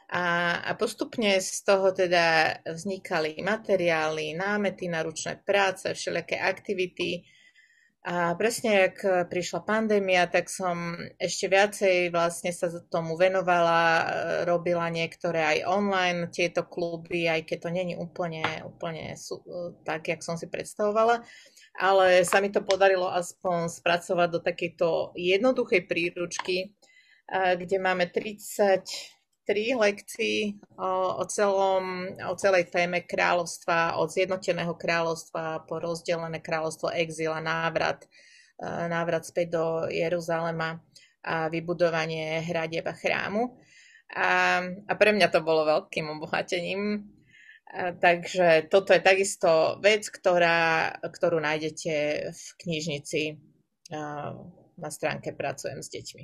A, 0.05 0.23
a 0.61 0.71
postupne 0.77 1.41
z 1.41 1.65
toho 1.65 1.89
teda 1.89 2.59
vznikali 2.61 3.41
materiály, 3.41 4.37
námety 4.37 4.85
na 4.85 5.01
ručné 5.01 5.41
práce, 5.41 5.89
všelijaké 5.89 6.37
aktivity. 6.37 7.25
A 8.05 8.37
presne 8.37 8.93
ak 8.93 9.25
prišla 9.33 9.65
pandémia, 9.65 10.29
tak 10.29 10.45
som 10.45 10.93
ešte 11.17 11.49
viacej 11.49 12.13
vlastne 12.13 12.53
sa 12.53 12.69
tomu 12.85 13.17
venovala, 13.17 14.05
robila 14.45 14.93
niektoré 14.93 15.41
aj 15.41 15.73
online 15.73 16.29
tieto 16.29 16.69
kluby, 16.69 17.25
aj 17.25 17.49
keď 17.49 17.57
to 17.65 17.69
není 17.73 17.97
úplne, 17.97 18.45
úplne 18.61 19.17
tak, 19.81 20.05
jak 20.05 20.21
som 20.21 20.37
si 20.37 20.45
predstavovala 20.45 21.25
ale 21.75 22.23
sa 22.23 22.39
mi 22.39 22.51
to 22.51 22.63
podarilo 22.63 23.11
aspoň 23.11 23.67
spracovať 23.67 24.29
do 24.31 24.39
takejto 24.39 25.11
jednoduchej 25.15 25.81
príručky, 25.87 26.71
kde 27.31 27.77
máme 27.81 28.07
33 28.07 28.85
lekcií 29.75 30.61
o, 30.77 31.23
celom, 31.27 32.15
o 32.15 32.33
celej 32.37 32.71
téme 32.71 33.03
kráľovstva, 33.03 33.99
od 33.99 34.07
zjednoteného 34.13 34.77
kráľovstva 34.77 35.65
po 35.67 35.81
rozdelené 35.81 36.39
kráľovstvo 36.39 36.93
exil 36.95 37.33
návrat, 37.41 38.07
návrat 38.63 39.25
späť 39.25 39.57
do 39.57 39.65
Jeruzalema 39.91 40.79
a 41.25 41.49
vybudovanie 41.49 42.45
hradieb 42.45 42.85
chrámu. 42.93 43.57
A, 44.13 44.61
a 44.85 44.93
pre 44.93 45.11
mňa 45.17 45.33
to 45.33 45.41
bolo 45.41 45.65
veľkým 45.65 46.05
obohatením, 46.13 47.09
Takže 47.75 48.71
toto 48.71 48.95
je 48.95 49.03
takisto 49.03 49.75
vec, 49.83 50.07
ktorá, 50.07 50.95
ktorú 51.03 51.43
nájdete 51.43 51.93
v 52.31 52.43
knižnici 52.63 53.35
na 54.75 54.89
stránke 54.89 55.35
Pracujem 55.35 55.83
s 55.83 55.91
deťmi. 55.91 56.23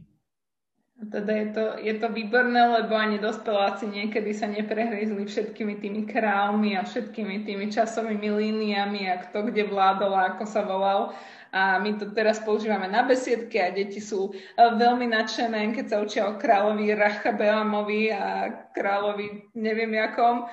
Teda 1.02 1.34
je 1.34 1.48
to, 1.50 1.66
je 1.82 1.94
to 1.98 2.08
výborné, 2.14 2.62
lebo 2.62 2.94
ani 2.94 3.18
dospeláci 3.18 3.90
niekedy 3.90 4.38
sa 4.38 4.46
neprehrizli 4.46 5.26
všetkými 5.26 5.82
tými 5.82 6.06
kráľmi 6.06 6.78
a 6.78 6.86
všetkými 6.86 7.42
tými 7.42 7.74
časovými 7.74 8.30
líniami 8.30 9.10
a 9.10 9.18
kto 9.26 9.50
kde 9.50 9.66
vládol 9.66 10.14
a 10.14 10.38
ako 10.38 10.46
sa 10.46 10.62
volal. 10.62 11.18
A 11.52 11.82
my 11.82 11.98
to 11.98 12.14
teraz 12.14 12.38
používame 12.46 12.86
na 12.86 13.02
besiedky 13.02 13.58
a 13.60 13.74
deti 13.74 13.98
sú 13.98 14.30
e, 14.30 14.38
veľmi 14.56 15.10
nadšené, 15.10 15.74
keď 15.74 15.86
sa 15.90 15.98
učia 16.00 16.24
o 16.30 16.38
kráľovi 16.38 16.94
Rachabeamovi 16.94 18.04
a 18.14 18.26
kráľovi 18.72 19.52
neviem 19.58 19.92
jakom. 19.98 20.48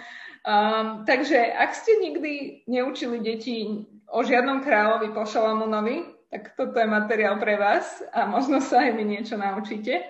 Um, 0.48 1.04
takže 1.04 1.36
ak 1.36 1.76
ste 1.76 2.00
nikdy 2.00 2.64
neučili 2.64 3.20
deti 3.20 3.68
o 4.08 4.24
žiadnom 4.24 4.64
kráľovi 4.64 5.12
po 5.12 5.28
Šalamúnovi, 5.28 6.24
tak 6.32 6.56
toto 6.56 6.80
je 6.80 6.88
materiál 6.88 7.36
pre 7.36 7.60
vás 7.60 8.00
a 8.16 8.24
možno 8.24 8.64
sa 8.64 8.88
aj 8.88 8.96
vy 8.96 9.04
niečo 9.04 9.36
naučíte. 9.36 10.08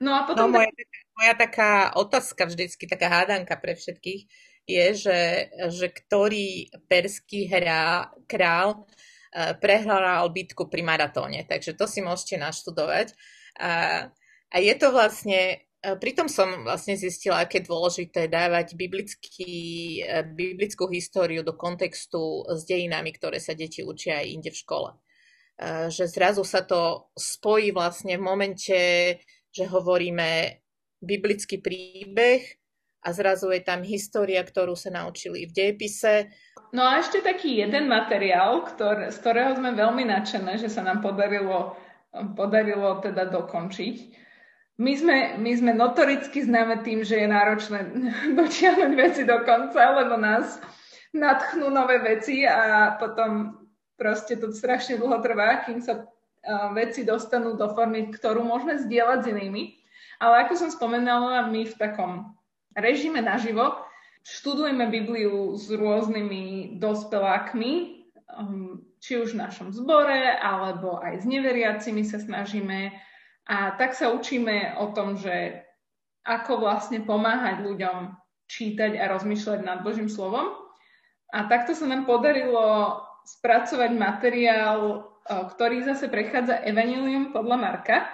No 0.00 0.16
a 0.16 0.24
potom... 0.24 0.48
No, 0.48 0.56
moja, 0.56 0.72
moja 1.20 1.34
taká 1.36 1.92
otázka 2.00 2.48
vždycky, 2.48 2.88
taká 2.88 3.12
hádanka 3.12 3.60
pre 3.60 3.76
všetkých 3.76 4.24
je, 4.64 4.86
že, 4.96 5.20
že 5.68 5.86
ktorý 5.92 6.72
perský 6.88 7.44
hrá, 7.52 8.08
král 8.24 8.88
uh, 8.88 9.52
prehral 9.60 10.32
bitku 10.32 10.72
pri 10.72 10.80
maratóne. 10.80 11.44
Takže 11.44 11.76
to 11.76 11.84
si 11.84 12.00
môžete 12.00 12.40
naštudovať. 12.40 13.12
A, 13.60 14.08
a 14.48 14.56
je 14.56 14.74
to 14.80 14.96
vlastne 14.96 15.60
Pritom 15.84 16.32
som 16.32 16.64
vlastne 16.64 16.96
zistila, 16.96 17.44
aké 17.44 17.60
je 17.60 17.68
dôležité 17.68 18.24
dávať 18.32 18.72
biblický, 18.72 19.52
e, 20.00 20.24
biblickú 20.24 20.88
históriu 20.88 21.44
do 21.44 21.52
kontextu 21.52 22.48
s 22.48 22.64
dejinami, 22.64 23.12
ktoré 23.12 23.36
sa 23.36 23.52
deti 23.52 23.84
učia 23.84 24.24
aj 24.24 24.26
inde 24.32 24.48
v 24.48 24.60
škole. 24.64 24.90
E, 24.90 24.96
že 25.92 26.08
zrazu 26.08 26.40
sa 26.40 26.64
to 26.64 27.12
spojí 27.12 27.68
vlastne 27.76 28.16
v 28.16 28.24
momente, 28.24 28.80
že 29.52 29.64
hovoríme 29.68 30.56
biblický 31.04 31.60
príbeh 31.60 32.40
a 33.04 33.12
zrazu 33.12 33.52
je 33.52 33.60
tam 33.60 33.84
história, 33.84 34.40
ktorú 34.40 34.72
sa 34.72 34.88
naučili 34.88 35.44
v 35.44 35.52
dejepise. 35.52 36.32
No 36.72 36.88
a 36.88 37.04
ešte 37.04 37.20
taký 37.20 37.60
jeden 37.60 37.92
materiál, 37.92 38.64
ktor, 38.72 39.12
z 39.12 39.16
ktorého 39.20 39.52
sme 39.60 39.76
veľmi 39.76 40.08
nadšené, 40.08 40.56
že 40.56 40.72
sa 40.72 40.80
nám 40.80 41.04
podarilo, 41.04 41.76
podarilo 42.32 43.04
teda 43.04 43.28
dokončiť 43.28 44.23
my 44.74 44.92
sme, 44.98 45.16
my 45.38 45.52
sme 45.54 45.72
notoricky 45.74 46.42
známe 46.42 46.82
tým, 46.82 47.06
že 47.06 47.22
je 47.22 47.28
náročné 47.30 47.80
dotiahnuť 48.38 48.92
veci 48.98 49.22
do 49.22 49.38
konca, 49.46 49.80
lebo 50.02 50.18
nás 50.18 50.58
nadchnú 51.14 51.70
nové 51.70 52.02
veci 52.02 52.42
a 52.42 52.94
potom 52.98 53.62
proste 53.94 54.34
to 54.34 54.50
strašne 54.50 54.98
dlho 54.98 55.22
trvá, 55.22 55.62
kým 55.62 55.78
sa 55.78 56.10
veci 56.74 57.06
dostanú 57.06 57.56
do 57.56 57.72
formy, 57.72 58.12
ktorú 58.12 58.44
môžeme 58.44 58.76
zdieľať 58.76 59.18
s 59.24 59.30
inými. 59.30 59.62
Ale 60.20 60.44
ako 60.46 60.54
som 60.58 60.70
spomenala, 60.70 61.48
my 61.48 61.66
v 61.66 61.78
takom 61.78 62.36
režime 62.76 63.22
naživo 63.24 63.80
študujeme 64.24 64.88
Bibliu 64.88 65.52
s 65.56 65.68
rôznymi 65.68 66.76
dospelákmi, 66.80 67.72
um, 68.40 68.80
či 69.00 69.20
už 69.20 69.36
v 69.36 69.40
našom 69.44 69.68
zbore, 69.72 70.36
alebo 70.40 70.96
aj 71.00 71.22
s 71.22 71.24
neveriacimi 71.28 72.04
sa 72.08 72.16
snažíme 72.16 72.92
a 73.44 73.76
tak 73.76 73.92
sa 73.92 74.08
učíme 74.08 74.80
o 74.80 74.88
tom, 74.96 75.20
že 75.20 75.60
ako 76.24 76.64
vlastne 76.64 77.04
pomáhať 77.04 77.60
ľuďom 77.60 78.16
čítať 78.48 78.96
a 78.96 79.12
rozmýšľať 79.12 79.60
nad 79.60 79.84
Božím 79.84 80.08
slovom. 80.08 80.56
A 81.28 81.44
takto 81.52 81.76
sa 81.76 81.84
nám 81.84 82.08
podarilo 82.08 82.96
spracovať 83.28 83.90
materiál, 83.92 85.04
ktorý 85.28 85.84
zase 85.84 86.08
prechádza 86.08 86.64
Evangelium 86.64 87.36
podľa 87.36 87.56
Marka 87.60 88.08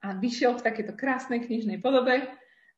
a 0.00 0.16
vyšiel 0.16 0.56
v 0.56 0.64
takéto 0.64 0.96
krásnej 0.96 1.44
knižnej 1.44 1.80
podobe, 1.84 2.24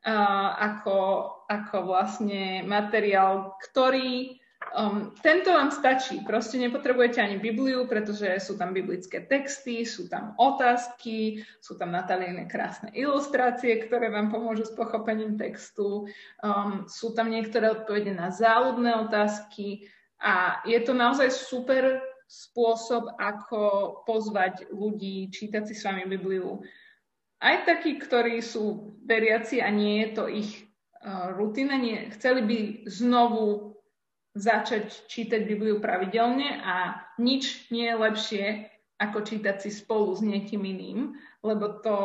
ako, 0.03 1.31
ako 1.47 1.77
vlastne 1.87 2.67
materiál, 2.67 3.55
ktorý 3.71 4.42
Um, 4.73 5.13
tento 5.21 5.53
vám 5.53 5.75
stačí. 5.75 6.23
Proste 6.25 6.57
nepotrebujete 6.57 7.21
ani 7.21 7.37
Bibliu, 7.37 7.85
pretože 7.85 8.41
sú 8.41 8.57
tam 8.57 8.73
biblické 8.73 9.27
texty, 9.27 9.85
sú 9.85 10.09
tam 10.09 10.33
otázky, 10.39 11.43
sú 11.61 11.77
tam 11.77 11.93
nataliené 11.93 12.49
krásne 12.49 12.89
ilustrácie, 12.95 13.83
ktoré 13.85 14.09
vám 14.09 14.31
pomôžu 14.33 14.65
s 14.65 14.73
pochopením 14.73 15.37
textu. 15.37 16.09
Um, 16.41 16.89
sú 16.89 17.13
tam 17.13 17.29
niektoré 17.29 17.75
odpovede 17.75 18.17
na 18.17 18.33
záľudné 18.33 18.97
otázky 19.09 19.91
a 20.23 20.65
je 20.65 20.79
to 20.81 20.97
naozaj 20.97 21.29
super, 21.29 22.01
spôsob, 22.33 23.13
ako 23.21 23.61
pozvať 24.09 24.73
ľudí 24.73 25.29
čítať 25.29 25.69
si 25.69 25.77
s 25.77 25.85
vami 25.85 26.09
Bibliu. 26.09 26.65
Aj 27.45 27.61
takí, 27.69 28.01
ktorí 28.01 28.41
sú 28.41 28.97
veriaci 29.05 29.61
a 29.61 29.69
nie 29.69 30.01
je 30.01 30.09
to 30.17 30.25
ich 30.33 30.65
uh, 31.05 31.37
rutina, 31.37 31.77
nie, 31.77 32.09
chceli 32.17 32.41
by 32.41 32.59
znovu 32.89 33.72
začať 34.33 35.07
čítať 35.09 35.45
Bibliu 35.45 35.79
pravidelne 35.79 36.61
a 36.65 37.05
nič 37.21 37.69
nie 37.69 37.89
je 37.89 37.97
lepšie, 37.97 38.45
ako 38.97 39.19
čítať 39.27 39.57
si 39.61 39.71
spolu 39.75 40.15
s 40.15 40.23
niekým 40.25 40.63
iným, 40.63 41.19
lebo 41.43 41.83
to 41.83 41.99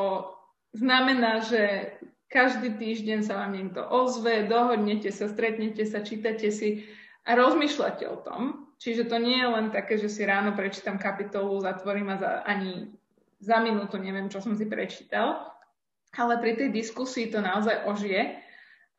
znamená, 0.75 1.46
že 1.46 1.93
každý 2.27 2.75
týždeň 2.75 3.24
sa 3.24 3.39
vám 3.39 3.55
niekto 3.55 3.79
ozve, 3.88 4.50
dohodnete 4.50 5.13
sa, 5.13 5.31
stretnete 5.31 5.88
sa, 5.88 6.03
čítate 6.03 6.51
si 6.51 6.84
a 7.24 7.38
rozmýšľate 7.38 8.03
o 8.12 8.17
tom. 8.19 8.41
Čiže 8.77 9.10
to 9.10 9.17
nie 9.17 9.41
je 9.41 9.48
len 9.48 9.67
také, 9.74 9.98
že 9.98 10.12
si 10.12 10.22
ráno 10.27 10.53
prečítam 10.53 11.01
kapitolu, 11.01 11.63
zatvorím 11.63 12.13
a 12.13 12.15
za, 12.19 12.31
ani 12.46 12.93
za 13.41 13.57
minútu 13.63 13.98
neviem, 13.98 14.29
čo 14.29 14.43
som 14.43 14.53
si 14.53 14.69
prečítal. 14.69 15.50
Ale 16.13 16.38
pri 16.38 16.57
tej 16.57 16.69
diskusii 16.74 17.29
to 17.34 17.41
naozaj 17.41 17.89
ožije. 17.89 18.38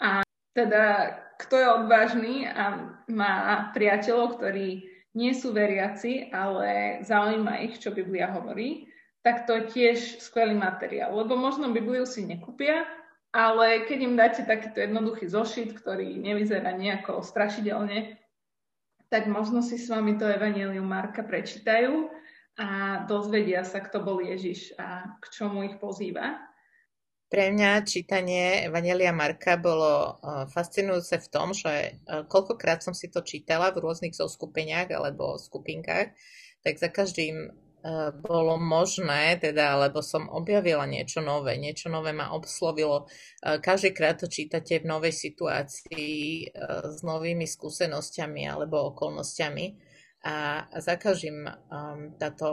A 0.02 0.22
teda, 0.54 1.14
kto 1.38 1.54
je 1.54 1.66
odvážny 1.70 2.34
a 2.50 2.98
má 3.06 3.70
priateľov, 3.72 4.36
ktorí 4.36 4.90
nie 5.14 5.32
sú 5.34 5.54
veriaci, 5.54 6.30
ale 6.34 7.00
zaujíma 7.06 7.62
ich, 7.64 7.78
čo 7.78 7.94
Biblia 7.94 8.30
hovorí, 8.34 8.90
tak 9.22 9.46
to 9.46 9.58
je 9.58 9.64
tiež 9.70 9.98
skvelý 10.22 10.54
materiál. 10.54 11.14
Lebo 11.14 11.34
možno 11.34 11.70
Bibliu 11.74 12.06
si 12.06 12.26
nekúpia, 12.26 12.86
ale 13.34 13.84
keď 13.86 13.98
im 14.02 14.14
dáte 14.16 14.42
takýto 14.46 14.82
jednoduchý 14.82 15.28
zošit, 15.28 15.74
ktorý 15.78 16.16
nevyzerá 16.16 16.74
nejako 16.74 17.20
strašidelne, 17.22 18.18
tak 19.08 19.28
možno 19.28 19.64
si 19.64 19.80
s 19.80 19.88
vami 19.88 20.16
to 20.20 20.28
Evangelium 20.28 20.84
Marka 20.84 21.24
prečítajú 21.24 22.08
a 22.58 23.02
dozvedia 23.08 23.64
sa, 23.64 23.80
kto 23.80 24.04
bol 24.04 24.20
Ježiš 24.20 24.76
a 24.76 25.16
k 25.22 25.24
čomu 25.32 25.64
ich 25.64 25.76
pozýva. 25.80 26.47
Pre 27.28 27.44
mňa 27.52 27.84
čítanie 27.84 28.64
Evangelia 28.64 29.12
Marka 29.12 29.60
bolo 29.60 30.16
fascinujúce 30.48 31.20
v 31.20 31.28
tom, 31.28 31.52
že 31.52 32.00
koľkokrát 32.08 32.80
som 32.80 32.96
si 32.96 33.12
to 33.12 33.20
čítala 33.20 33.68
v 33.68 33.84
rôznych 33.84 34.16
zoskupeniach 34.16 34.88
alebo 34.88 35.36
skupinkách, 35.36 36.16
tak 36.64 36.74
za 36.80 36.88
každým 36.88 37.52
bolo 38.24 38.56
možné, 38.56 39.38
teda, 39.38 39.76
lebo 39.76 40.02
som 40.02 40.26
objavila 40.32 40.82
niečo 40.88 41.22
nové, 41.22 41.60
niečo 41.60 41.92
nové 41.92 42.16
ma 42.16 42.32
obslovilo. 42.34 43.06
Každýkrát 43.44 44.18
to 44.18 44.26
čítate 44.26 44.80
v 44.80 44.88
novej 44.88 45.14
situácii 45.14 46.48
s 46.88 46.98
novými 47.06 47.44
skúsenosťami 47.44 48.48
alebo 48.50 48.90
okolnostiami 48.96 49.78
a 50.26 50.64
za 50.80 50.96
každým 50.96 51.44
táto, 52.18 52.48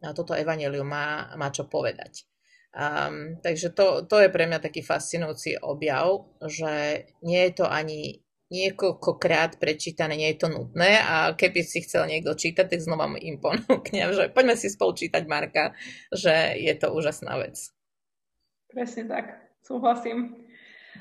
toto 0.00 0.32
evanelium 0.32 0.88
má, 0.88 1.34
má 1.36 1.52
čo 1.52 1.66
povedať. 1.68 2.31
Um, 2.72 3.36
takže 3.44 3.76
to, 3.76 4.08
to 4.08 4.16
je 4.16 4.32
pre 4.32 4.48
mňa 4.48 4.64
taký 4.64 4.80
fascinujúci 4.80 5.60
objav, 5.60 6.24
že 6.40 7.04
nie 7.20 7.40
je 7.48 7.52
to 7.60 7.66
ani 7.68 8.24
niekoľkokrát 8.52 9.56
prečítané, 9.56 10.16
nie 10.16 10.32
je 10.36 10.44
to 10.44 10.48
nutné 10.52 11.00
a 11.00 11.32
keby 11.32 11.64
si 11.64 11.84
chcel 11.84 12.04
niekto 12.04 12.36
čítať, 12.36 12.68
tak 12.68 12.84
znova 12.84 13.08
im 13.16 13.40
ponúknem, 13.40 14.12
že 14.12 14.28
poďme 14.28 14.56
si 14.60 14.68
spolu 14.68 14.92
čítať 14.92 15.24
Marka, 15.24 15.72
že 16.12 16.56
je 16.60 16.72
to 16.76 16.92
úžasná 16.92 17.40
vec. 17.40 17.72
Presne 18.68 19.08
tak, 19.08 19.40
súhlasím. 19.64 20.36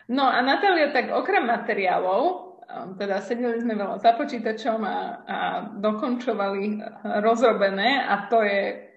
No 0.07 0.27
a 0.27 0.39
Natália, 0.43 0.91
tak 0.91 1.11
okrem 1.11 1.43
materiálov, 1.47 2.51
teda 2.95 3.19
sedeli 3.19 3.59
sme 3.59 3.75
veľa 3.75 3.99
za 3.99 4.15
počítačom 4.15 4.79
a, 4.83 4.97
a 5.27 5.37
dokončovali 5.75 6.79
rozrobené 7.19 7.99
a 7.99 8.27
to 8.31 8.43
je 8.43 8.91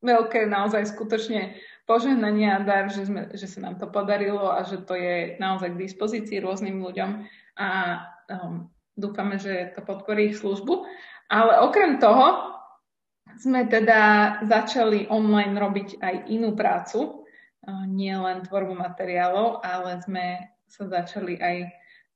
veľké 0.00 0.48
naozaj 0.48 0.88
skutočne 0.88 1.60
požehnanie 1.88 2.52
a 2.52 2.60
dar, 2.60 2.92
že, 2.92 3.08
sme, 3.08 3.32
že 3.32 3.48
sa 3.48 3.64
nám 3.64 3.80
to 3.80 3.88
podarilo 3.88 4.52
a 4.52 4.60
že 4.62 4.84
to 4.84 4.92
je 4.92 5.40
naozaj 5.40 5.72
k 5.72 5.82
dispozícii 5.88 6.38
rôznym 6.44 6.84
ľuďom 6.84 7.24
a 7.56 7.68
um, 8.28 8.68
dúfame, 8.92 9.40
že 9.40 9.72
to 9.72 9.80
podporí 9.80 10.30
ich 10.30 10.38
službu. 10.38 10.84
Ale 11.32 11.64
okrem 11.64 11.96
toho 11.96 12.52
sme 13.40 13.64
teda 13.70 14.00
začali 14.44 15.08
online 15.08 15.56
robiť 15.56 15.88
aj 16.00 16.14
inú 16.28 16.52
prácu, 16.52 17.24
nie 17.88 18.14
len 18.16 18.42
tvorbu 18.44 18.72
materiálov, 18.74 19.60
ale 19.60 20.00
sme 20.00 20.26
sa 20.68 20.88
začali 20.88 21.36
aj 21.36 21.56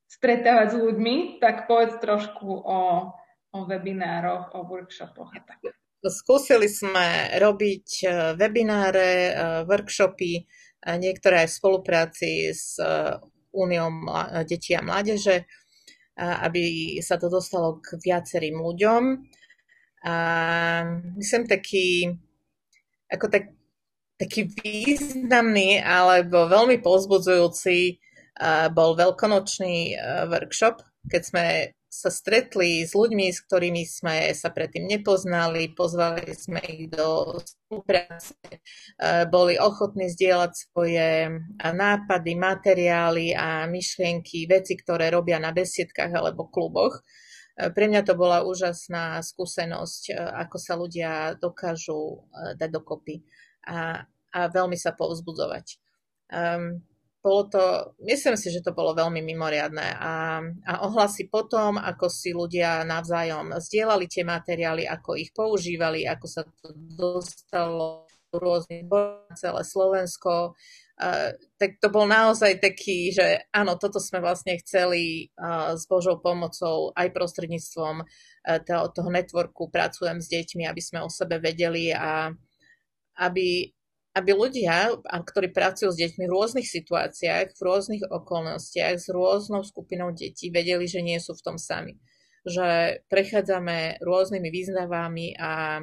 stretávať 0.09 0.69
s 0.73 0.77
ľuďmi, 0.77 1.41
tak 1.41 1.65
povedz 1.69 1.97
trošku 2.01 2.49
o, 2.49 2.81
o 3.53 3.59
webinároch, 3.65 4.53
o 4.57 4.65
workshopoch 4.65 5.33
a 5.33 5.41
tak. 5.45 5.82
Skúsili 6.03 6.67
sme 6.67 7.39
robiť 7.39 7.87
uh, 8.03 8.13
webináre, 8.35 9.11
uh, 9.31 9.63
workshopy, 9.67 10.43
niektoré 10.83 11.47
aj 11.47 11.49
v 11.49 11.59
spolupráci 11.63 12.31
s 12.51 12.75
úniou 13.55 13.87
detí 14.43 14.75
a 14.75 14.83
mládeže, 14.83 15.47
aby 16.19 16.99
sa 16.99 17.23
to 17.23 17.31
dostalo 17.31 17.79
k 17.79 18.03
viacerým 18.03 18.59
ľuďom. 18.59 19.03
A 20.03 20.15
myslím 21.15 21.47
taký, 21.47 22.11
ako 23.07 23.31
tak, 23.31 23.55
taký 24.19 24.51
významný 24.51 25.79
alebo 25.79 26.51
veľmi 26.51 26.83
pozbudzujúci 26.83 28.03
bol 28.75 28.99
veľkonočný 28.99 29.95
workshop, 30.27 30.83
keď 31.07 31.23
sme 31.23 31.45
sa 31.93 32.09
stretli 32.09 32.89
s 32.89 32.97
ľuďmi, 32.97 33.29
s 33.29 33.45
ktorými 33.45 33.85
sme 33.85 34.33
sa 34.33 34.49
predtým 34.49 34.89
nepoznali, 34.89 35.77
pozvali 35.77 36.33
sme 36.33 36.57
ich 36.65 36.89
do 36.89 37.37
spolupráce, 37.37 38.33
e, 38.49 39.29
boli 39.29 39.61
ochotní 39.61 40.09
zdieľať 40.09 40.53
svoje 40.57 41.37
nápady, 41.61 42.33
materiály 42.33 43.37
a 43.37 43.69
myšlienky, 43.69 44.49
veci, 44.49 44.73
ktoré 44.81 45.13
robia 45.13 45.37
na 45.37 45.53
besiedkách 45.53 46.17
alebo 46.17 46.49
kluboch. 46.49 47.05
E, 47.61 47.69
pre 47.69 47.93
mňa 47.93 48.09
to 48.09 48.17
bola 48.17 48.41
úžasná 48.41 49.21
skúsenosť, 49.21 50.03
e, 50.09 50.13
ako 50.17 50.57
sa 50.57 50.81
ľudia 50.81 51.37
dokážu 51.37 52.25
dať 52.57 52.73
dokopy 52.73 53.21
a, 53.69 54.09
a 54.33 54.41
veľmi 54.49 54.81
sa 54.81 54.97
povzbudzovať. 54.97 55.77
Um, 56.33 56.81
bolo 57.23 57.47
to, 57.47 57.63
myslím 58.03 58.35
si, 58.35 58.51
že 58.51 58.67
to 58.67 58.75
bolo 58.75 58.99
veľmi 58.99 59.23
mimoriadné. 59.23 59.95
A, 59.95 60.43
a 60.43 60.73
ohlasy 60.83 61.31
potom, 61.31 61.79
ako 61.79 62.11
si 62.11 62.35
ľudia 62.35 62.83
navzájom 62.83 63.55
zdieľali 63.63 64.11
tie 64.11 64.27
materiály, 64.27 64.91
ako 64.91 65.15
ich 65.15 65.31
používali, 65.31 66.03
ako 66.03 66.27
sa 66.27 66.43
to 66.43 66.75
dostalo 66.99 68.11
rôznych 68.33 68.89
celé 69.37 69.63
Slovensko, 69.63 70.57
uh, 70.57 71.31
tak 71.61 71.77
to 71.79 71.93
bol 71.93 72.09
naozaj 72.09 72.59
taký, 72.59 73.13
že 73.13 73.45
áno, 73.53 73.77
toto 73.77 74.01
sme 74.01 74.25
vlastne 74.25 74.57
chceli 74.65 75.29
uh, 75.37 75.77
s 75.77 75.85
Božou 75.85 76.17
pomocou 76.19 76.91
aj 76.97 77.13
prostredníctvom 77.13 78.03
uh, 78.03 78.59
toho, 78.65 78.89
toho 78.89 79.11
networku 79.13 79.69
pracujem 79.69 80.19
s 80.19 80.33
deťmi, 80.33 80.65
aby 80.65 80.81
sme 80.81 81.05
o 81.05 81.13
sebe 81.13 81.39
vedeli 81.39 81.93
a 81.93 82.33
aby, 83.21 83.69
aby 84.13 84.31
ľudia, 84.37 84.93
ktorí 85.09 85.57
pracujú 85.57 85.89
s 85.89 85.97
deťmi 85.97 86.29
v 86.29 86.35
rôznych 86.37 86.69
situáciách, 86.69 87.57
v 87.57 87.61
rôznych 87.65 88.05
okolnostiach, 88.05 89.01
s 89.01 89.09
rôznou 89.09 89.65
skupinou 89.65 90.13
detí, 90.13 90.53
vedeli, 90.53 90.85
že 90.85 91.01
nie 91.01 91.17
sú 91.17 91.33
v 91.33 91.45
tom 91.45 91.57
sami. 91.57 91.97
Že 92.45 93.01
prechádzame 93.09 94.05
rôznymi 94.05 94.49
význavami 94.53 95.41
a 95.41 95.81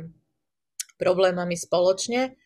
problémami 1.02 1.58
spoločne, 1.58 2.38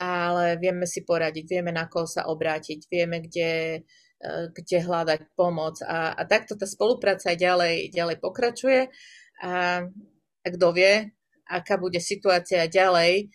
ale 0.00 0.56
vieme 0.56 0.88
si 0.88 1.04
poradiť, 1.04 1.44
vieme 1.44 1.72
na 1.72 1.84
koho 1.84 2.08
sa 2.08 2.32
obrátiť, 2.32 2.88
vieme, 2.88 3.20
kde, 3.20 3.84
e, 4.16 4.28
kde 4.56 4.78
hľadať 4.88 5.20
pomoc. 5.36 5.84
A, 5.84 6.16
a 6.16 6.22
takto 6.24 6.56
tá 6.56 6.64
spolupráca 6.64 7.32
aj 7.32 7.36
ďalej, 7.36 7.74
ďalej 7.92 8.16
pokračuje. 8.24 8.80
A, 9.44 9.84
a 10.40 10.48
kto 10.48 10.66
vie, 10.72 11.12
aká 11.44 11.76
bude 11.76 12.00
situácia 12.00 12.64
ďalej, 12.70 13.28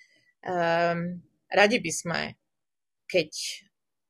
um, 0.46 1.22
Radi 1.52 1.78
by 1.84 1.92
sme, 1.92 2.22
keď 3.06 3.30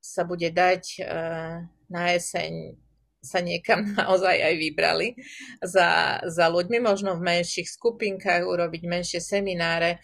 sa 0.02 0.26
bude 0.26 0.54
dať 0.54 0.84
uh, 1.02 1.66
na 1.90 2.04
jeseň 2.14 2.78
sa 3.22 3.38
niekam 3.42 3.86
naozaj 4.00 4.38
aj 4.38 4.54
vybrali 4.58 5.18
za, 5.62 6.22
za 6.26 6.46
ľuďmi, 6.50 6.82
možno 6.82 7.18
v 7.18 7.26
menších 7.26 7.70
skupinkách, 7.70 8.46
urobiť 8.46 8.82
menšie 8.86 9.22
semináre, 9.22 10.02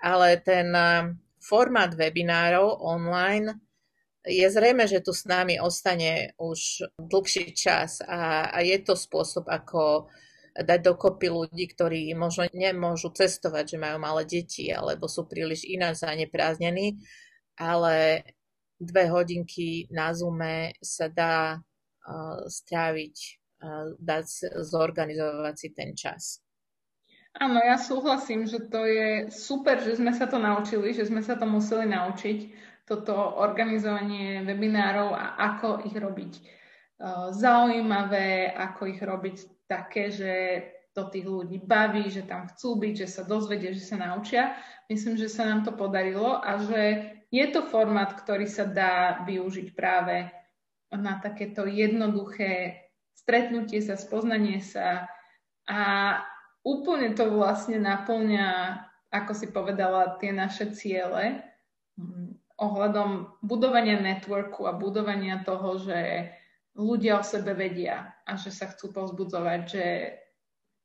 ale 0.00 0.40
ten 0.40 0.68
uh, 0.72 1.12
formát 1.40 1.92
webinárov 1.92 2.80
online 2.80 3.56
je 4.22 4.46
zrejme, 4.46 4.86
že 4.86 5.02
tu 5.02 5.10
s 5.10 5.26
nami 5.26 5.58
ostane 5.58 6.30
už 6.38 6.86
dlhší 6.94 7.50
čas 7.58 7.98
a, 8.06 8.54
a 8.54 8.62
je 8.62 8.78
to 8.78 8.94
spôsob, 8.94 9.50
ako 9.50 10.06
dať 10.52 10.80
dokopy 10.84 11.32
ľudí, 11.32 11.64
ktorí 11.72 12.12
možno 12.12 12.44
nemôžu 12.52 13.08
cestovať, 13.16 13.76
že 13.76 13.82
majú 13.82 13.96
malé 13.96 14.28
deti 14.28 14.68
alebo 14.68 15.08
sú 15.08 15.24
príliš 15.24 15.64
ináč 15.64 16.04
zaneprázdnení, 16.04 17.00
ale 17.56 18.26
dve 18.76 19.08
hodinky 19.08 19.88
na 19.88 20.12
Zoome 20.12 20.76
sa 20.84 21.08
dá 21.08 21.56
uh, 21.56 22.42
stráviť, 22.44 23.16
uh, 23.64 23.96
dať 23.96 24.26
zorganizovať 24.60 25.54
si 25.56 25.68
ten 25.72 25.96
čas. 25.96 26.44
Áno, 27.32 27.56
ja 27.64 27.80
súhlasím, 27.80 28.44
že 28.44 28.60
to 28.68 28.84
je 28.84 29.32
super, 29.32 29.80
že 29.80 29.96
sme 29.96 30.12
sa 30.12 30.28
to 30.28 30.36
naučili, 30.36 30.92
že 30.92 31.08
sme 31.08 31.24
sa 31.24 31.32
to 31.32 31.48
museli 31.48 31.88
naučiť, 31.88 32.38
toto 32.84 33.14
organizovanie 33.40 34.44
webinárov 34.44 35.16
a 35.16 35.40
ako 35.40 35.86
ich 35.88 35.96
robiť 35.96 36.32
uh, 36.36 37.32
zaujímavé, 37.32 38.52
ako 38.52 38.82
ich 38.90 39.00
robiť 39.00 39.36
také, 39.66 40.12
že 40.12 40.32
to 40.92 41.08
tých 41.08 41.24
ľudí 41.24 41.58
baví, 41.64 42.12
že 42.12 42.28
tam 42.28 42.48
chcú 42.52 42.76
byť, 42.76 42.94
že 43.04 43.08
sa 43.08 43.22
dozvedia, 43.24 43.72
že 43.72 43.80
sa 43.80 43.96
naučia. 43.96 44.56
Myslím, 44.92 45.16
že 45.16 45.32
sa 45.32 45.48
nám 45.48 45.64
to 45.64 45.72
podarilo 45.72 46.36
a 46.36 46.60
že 46.60 46.82
je 47.32 47.46
to 47.48 47.64
formát, 47.64 48.12
ktorý 48.12 48.44
sa 48.44 48.68
dá 48.68 49.24
využiť 49.24 49.72
práve 49.72 50.28
na 50.92 51.16
takéto 51.16 51.64
jednoduché 51.64 52.82
stretnutie 53.16 53.80
sa, 53.80 53.96
spoznanie 53.96 54.60
sa 54.60 55.08
a 55.64 55.80
úplne 56.60 57.16
to 57.16 57.32
vlastne 57.32 57.80
naplňa, 57.80 58.76
ako 59.08 59.32
si 59.32 59.46
povedala, 59.48 60.20
tie 60.20 60.34
naše 60.34 60.76
ciele 60.76 61.40
mm, 61.96 62.58
ohľadom 62.60 63.40
budovania 63.40 63.96
networku 63.96 64.68
a 64.68 64.76
budovania 64.76 65.40
toho, 65.40 65.80
že 65.80 66.30
ľudia 66.72 67.20
o 67.20 67.24
sebe 67.24 67.52
vedia 67.52 68.16
a 68.24 68.36
že 68.40 68.48
sa 68.48 68.72
chcú 68.72 68.92
povzbudzovať, 68.96 69.60
že 69.68 69.84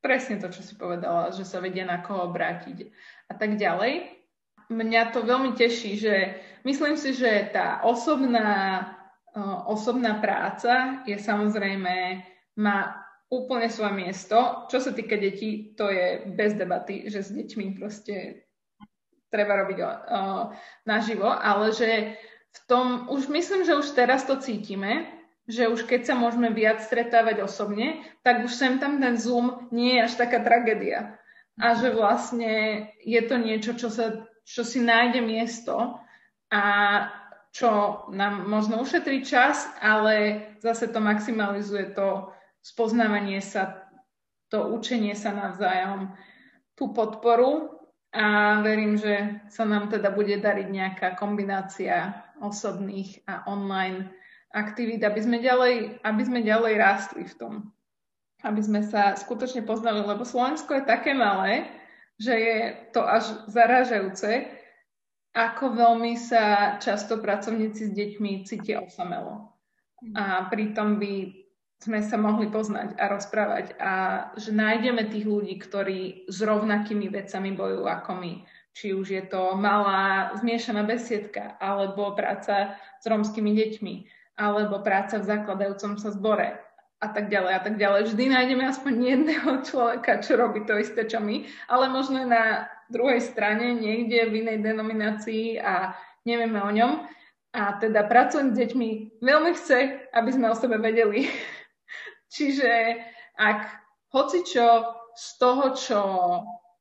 presne 0.03 0.39
to, 0.39 0.51
čo 0.51 0.61
si 0.63 0.75
povedala, 0.75 1.31
že 1.31 1.47
sa 1.47 1.63
vedia 1.63 1.87
na 1.87 2.03
koho 2.03 2.27
obrátiť 2.27 2.91
a 3.31 3.33
tak 3.35 3.55
ďalej. 3.55 4.11
Mňa 4.67 5.15
to 5.15 5.23
veľmi 5.23 5.55
teší, 5.55 5.95
že 5.95 6.15
myslím 6.67 6.99
si, 6.99 7.15
že 7.15 7.47
tá 7.55 7.79
osobná, 7.87 8.83
osobná 9.67 10.19
práca 10.19 11.03
je 11.07 11.15
samozrejme, 11.15 12.23
má 12.59 12.99
úplne 13.31 13.71
svoje 13.71 13.95
miesto. 13.95 14.67
Čo 14.67 14.83
sa 14.83 14.91
týka 14.91 15.15
detí, 15.15 15.71
to 15.75 15.87
je 15.87 16.27
bez 16.35 16.55
debaty, 16.59 17.07
že 17.07 17.23
s 17.23 17.31
deťmi 17.31 17.79
proste 17.79 18.43
treba 19.31 19.63
robiť 19.63 19.79
naživo, 20.87 21.27
ale 21.31 21.71
že 21.71 22.19
v 22.55 22.59
tom, 22.67 23.07
už 23.11 23.27
myslím, 23.31 23.63
že 23.67 23.75
už 23.75 23.91
teraz 23.95 24.23
to 24.23 24.39
cítime, 24.39 25.16
že 25.47 25.71
už 25.71 25.87
keď 25.87 26.11
sa 26.11 26.15
môžeme 26.19 26.51
viac 26.51 26.83
stretávať 26.83 27.39
osobne, 27.47 28.03
tak 28.19 28.43
už 28.43 28.51
sem 28.51 28.83
tam 28.83 28.99
ten 28.99 29.15
Zoom 29.15 29.71
nie 29.71 29.95
je 29.95 30.03
až 30.03 30.13
taká 30.19 30.43
tragédia. 30.43 31.15
A 31.57 31.73
že 31.73 31.89
vlastne 31.95 32.85
je 33.01 33.21
to 33.23 33.39
niečo, 33.39 33.73
čo, 33.73 33.87
sa, 33.87 34.27
čo 34.43 34.61
si 34.67 34.83
nájde 34.83 35.23
miesto 35.23 35.97
a 36.51 36.63
čo 37.55 38.05
nám 38.13 38.45
možno 38.45 38.83
ušetrí 38.83 39.25
čas, 39.25 39.65
ale 39.81 40.45
zase 40.61 40.91
to 40.91 40.99
maximalizuje 41.01 41.95
to 41.95 42.29
spoznávanie 42.61 43.41
sa, 43.41 43.87
to 44.51 44.67
učenie 44.69 45.15
sa 45.15 45.33
navzájom, 45.33 46.13
tú 46.77 46.93
podporu 46.93 47.81
a 48.13 48.59
verím, 48.61 48.99
že 48.99 49.41
sa 49.49 49.65
nám 49.65 49.89
teda 49.89 50.13
bude 50.13 50.37
dariť 50.37 50.67
nejaká 50.69 51.07
kombinácia 51.17 52.27
osobných 52.37 53.25
a 53.25 53.49
online 53.49 54.13
aktivít, 54.53 55.03
aby 55.03 55.19
sme 55.19 55.37
ďalej, 55.43 56.03
aby 56.03 56.21
sme 56.23 56.39
ďalej 56.43 56.73
rástli 56.79 57.23
v 57.27 57.35
tom. 57.35 57.53
Aby 58.45 58.61
sme 58.61 58.81
sa 58.85 59.17
skutočne 59.17 59.65
poznali, 59.65 60.05
lebo 60.05 60.21
Slovensko 60.23 60.77
je 60.77 60.85
také 60.85 61.17
malé, 61.17 61.67
že 62.17 62.33
je 62.33 62.57
to 62.93 63.01
až 63.05 63.45
zarážajúce, 63.49 64.49
ako 65.37 65.77
veľmi 65.77 66.17
sa 66.17 66.77
často 66.81 67.21
pracovníci 67.21 67.89
s 67.89 67.91
deťmi 67.93 68.45
cítia 68.45 68.81
osamelo. 68.81 69.53
A 70.17 70.49
pritom 70.49 70.97
by 70.97 71.45
sme 71.77 72.01
sa 72.01 72.17
mohli 72.17 72.49
poznať 72.49 72.97
a 72.97 73.05
rozprávať 73.05 73.77
a 73.77 73.93
že 74.33 74.49
nájdeme 74.49 75.05
tých 75.13 75.29
ľudí, 75.29 75.61
ktorí 75.61 76.25
s 76.25 76.41
rovnakými 76.41 77.05
vecami 77.13 77.53
bojujú 77.53 77.85
ako 77.85 78.11
my. 78.17 78.33
Či 78.73 78.93
už 78.97 79.07
je 79.13 79.23
to 79.29 79.57
malá 79.57 80.33
zmiešaná 80.37 80.85
besiedka, 80.85 81.57
alebo 81.61 82.17
práca 82.17 82.77
s 83.01 83.05
romskými 83.05 83.53
deťmi, 83.53 83.93
alebo 84.37 84.85
práca 84.85 85.17
v 85.17 85.27
zakladajúcom 85.27 85.97
sa 85.97 86.13
zbore 86.13 86.61
a 86.97 87.07
tak 87.13 87.29
ďalej 87.29 87.53
a 87.53 87.61
tak 87.61 87.75
ďalej. 87.77 88.01
Vždy 88.09 88.23
nájdeme 88.29 88.63
aspoň 88.69 88.93
jedného 88.93 89.51
človeka, 89.67 90.21
čo 90.21 90.37
robí 90.37 90.65
to 90.65 90.77
isté, 90.77 91.05
čo 91.05 91.21
my, 91.21 91.45
ale 91.69 91.89
možno 91.89 92.25
na 92.25 92.69
druhej 92.89 93.21
strane, 93.21 93.73
niekde 93.77 94.29
v 94.29 94.45
inej 94.45 94.63
denominácii 94.63 95.61
a 95.61 95.93
nevieme 96.25 96.61
o 96.61 96.71
ňom. 96.71 97.05
A 97.57 97.81
teda 97.81 98.05
pracujem 98.05 98.53
s 98.53 98.57
deťmi 98.59 99.19
veľmi 99.21 99.51
chce, 99.57 100.09
aby 100.13 100.29
sme 100.29 100.53
o 100.53 100.55
sebe 100.55 100.77
vedeli. 100.77 101.25
Čiže 102.33 103.01
ak 103.37 103.59
hoci 104.13 104.45
čo 104.45 104.97
z 105.17 105.27
toho, 105.41 105.73
čo, 105.73 106.01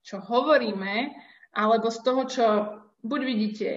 čo 0.05 0.17
hovoríme, 0.21 1.13
alebo 1.57 1.89
z 1.89 1.99
toho, 2.05 2.23
čo 2.29 2.47
buď 3.01 3.21
vidíte 3.25 3.71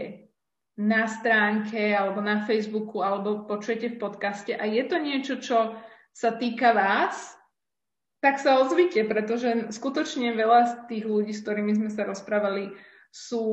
na 0.80 1.12
stránke 1.12 1.92
alebo 1.92 2.24
na 2.24 2.48
Facebooku 2.48 3.04
alebo 3.04 3.44
počujete 3.44 4.00
v 4.00 4.00
podcaste 4.00 4.56
a 4.56 4.64
je 4.64 4.84
to 4.88 4.96
niečo, 4.96 5.36
čo 5.44 5.76
sa 6.16 6.32
týka 6.40 6.72
vás, 6.72 7.36
tak 8.24 8.40
sa 8.40 8.64
ozvite, 8.64 9.04
pretože 9.04 9.76
skutočne 9.76 10.32
veľa 10.36 10.60
z 10.64 10.74
tých 10.88 11.04
ľudí, 11.04 11.36
s 11.36 11.44
ktorými 11.44 11.76
sme 11.76 11.92
sa 11.92 12.08
rozprávali, 12.08 12.72
sú, 13.12 13.44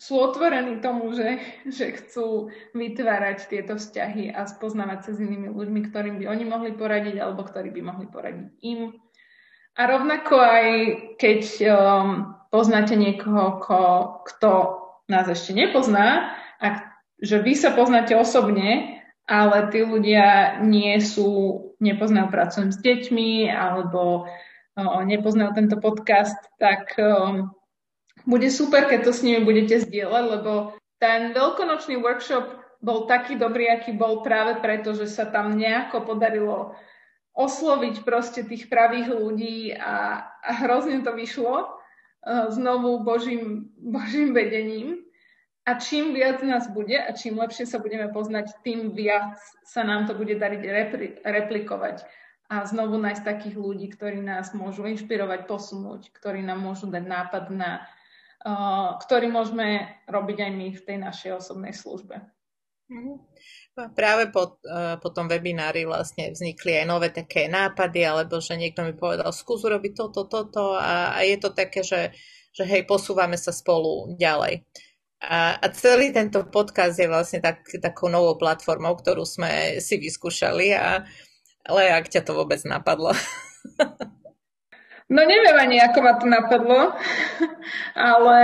sú 0.00 0.14
otvorení 0.16 0.80
tomu, 0.80 1.12
že, 1.12 1.40
že 1.68 1.92
chcú 2.00 2.48
vytvárať 2.72 3.52
tieto 3.52 3.76
vzťahy 3.76 4.32
a 4.32 4.48
spoznávať 4.48 5.00
sa 5.04 5.10
s 5.12 5.20
inými 5.20 5.52
ľuďmi, 5.52 5.80
ktorým 5.92 6.16
by 6.16 6.32
oni 6.32 6.44
mohli 6.48 6.72
poradiť 6.72 7.20
alebo 7.20 7.44
ktorí 7.44 7.68
by 7.76 7.82
mohli 7.84 8.06
poradiť 8.08 8.48
im. 8.64 8.96
A 9.76 9.80
rovnako 9.84 10.34
aj 10.36 10.66
keď 11.20 11.42
um, 11.68 12.08
poznáte 12.48 12.96
niekoho, 12.96 13.60
ko, 13.60 13.80
kto 14.28 14.79
nás 15.10 15.26
ešte 15.26 15.52
nepozná, 15.52 16.38
a 16.62 16.94
že 17.20 17.42
vy 17.42 17.58
sa 17.58 17.74
poznáte 17.74 18.14
osobne, 18.14 19.02
ale 19.30 19.70
tí 19.70 19.86
ľudia 19.86 20.58
nie 20.64 20.98
sú, 20.98 21.60
nepoznajú 21.78 22.28
pracujem 22.32 22.70
s 22.74 22.78
deťmi 22.82 23.50
alebo 23.52 24.26
o, 24.74 24.82
nepoznajú 25.06 25.50
tento 25.54 25.76
podcast, 25.78 26.36
tak 26.58 26.94
o, 26.98 27.46
bude 28.26 28.48
super, 28.50 28.90
keď 28.90 29.00
to 29.06 29.12
s 29.14 29.22
nimi 29.22 29.46
budete 29.46 29.86
zdieľať, 29.86 30.24
lebo 30.38 30.52
ten 31.00 31.32
veľkonočný 31.32 31.96
workshop 32.02 32.60
bol 32.80 33.08
taký 33.08 33.36
dobrý, 33.36 33.70
aký 33.70 33.92
bol 33.96 34.24
práve 34.24 34.60
preto, 34.60 34.96
že 34.96 35.08
sa 35.08 35.28
tam 35.28 35.56
nejako 35.56 36.04
podarilo 36.04 36.76
osloviť 37.36 38.02
proste 38.04 38.44
tých 38.44 38.66
pravých 38.66 39.14
ľudí 39.14 39.72
a, 39.72 40.26
a 40.42 40.50
hrozne 40.64 41.00
to 41.00 41.14
vyšlo. 41.14 41.79
E, 42.26 42.50
znovu 42.52 43.04
Božím, 43.04 43.70
Božím 43.76 44.34
vedením. 44.34 44.96
A 45.68 45.76
čím 45.76 46.16
viac 46.16 46.42
nás 46.42 46.66
bude 46.72 46.96
a 46.96 47.12
čím 47.12 47.38
lepšie 47.38 47.68
sa 47.68 47.78
budeme 47.78 48.08
poznať, 48.08 48.58
tým 48.64 48.96
viac 48.96 49.36
sa 49.62 49.84
nám 49.84 50.08
to 50.08 50.16
bude 50.16 50.34
dariť 50.40 50.62
repli- 50.64 51.16
replikovať. 51.20 52.02
A 52.50 52.66
znovu 52.66 52.98
nájsť 52.98 53.22
takých 53.22 53.56
ľudí, 53.60 53.86
ktorí 53.94 54.18
nás 54.18 54.50
môžu 54.56 54.82
inšpirovať, 54.88 55.46
posunúť, 55.46 56.10
ktorí 56.10 56.42
nám 56.42 56.64
môžu 56.64 56.90
dať 56.90 57.04
nápad 57.06 57.44
na, 57.54 57.86
uh, 58.42 58.98
ktorý 58.98 59.30
môžeme 59.30 59.94
robiť 60.10 60.50
aj 60.50 60.52
my 60.58 60.68
v 60.74 60.82
tej 60.82 60.98
našej 60.98 61.30
osobnej 61.38 61.70
službe. 61.70 62.18
Mm-hmm. 62.90 63.16
Práve 63.94 64.34
po, 64.34 64.58
uh, 64.66 64.98
po 64.98 65.08
tom 65.14 65.30
webinári 65.30 65.86
vlastne 65.86 66.34
vznikli 66.34 66.74
aj 66.82 66.86
nové 66.90 67.14
také 67.14 67.46
nápady, 67.46 68.02
alebo 68.02 68.42
že 68.42 68.58
niekto 68.58 68.82
mi 68.82 68.98
povedal, 68.98 69.30
skús 69.30 69.62
urobiť 69.62 69.92
toto, 69.94 70.26
toto 70.26 70.74
a, 70.74 71.14
a 71.14 71.22
je 71.22 71.38
to 71.38 71.54
také, 71.54 71.86
že, 71.86 72.10
že 72.50 72.66
hej, 72.66 72.82
posúvame 72.84 73.38
sa 73.38 73.54
spolu 73.54 74.18
ďalej. 74.18 74.66
A, 75.22 75.54
a 75.54 75.66
celý 75.70 76.10
tento 76.10 76.42
podcast 76.50 76.98
je 76.98 77.06
vlastne 77.06 77.38
tak, 77.38 77.62
takou 77.78 78.10
novou 78.10 78.34
platformou, 78.34 78.98
ktorú 78.98 79.22
sme 79.22 79.78
si 79.78 79.96
vyskúšali, 80.02 80.74
a, 80.74 81.06
ale 81.62 81.94
ak 81.94 82.10
ťa 82.10 82.26
to 82.26 82.34
vôbec 82.34 82.58
napadlo? 82.66 83.14
No 85.10 85.26
neviem 85.26 85.58
ani, 85.58 85.82
ako 85.82 85.98
ma 86.06 86.14
to 86.18 86.26
napadlo, 86.30 86.94
ale 88.14 88.38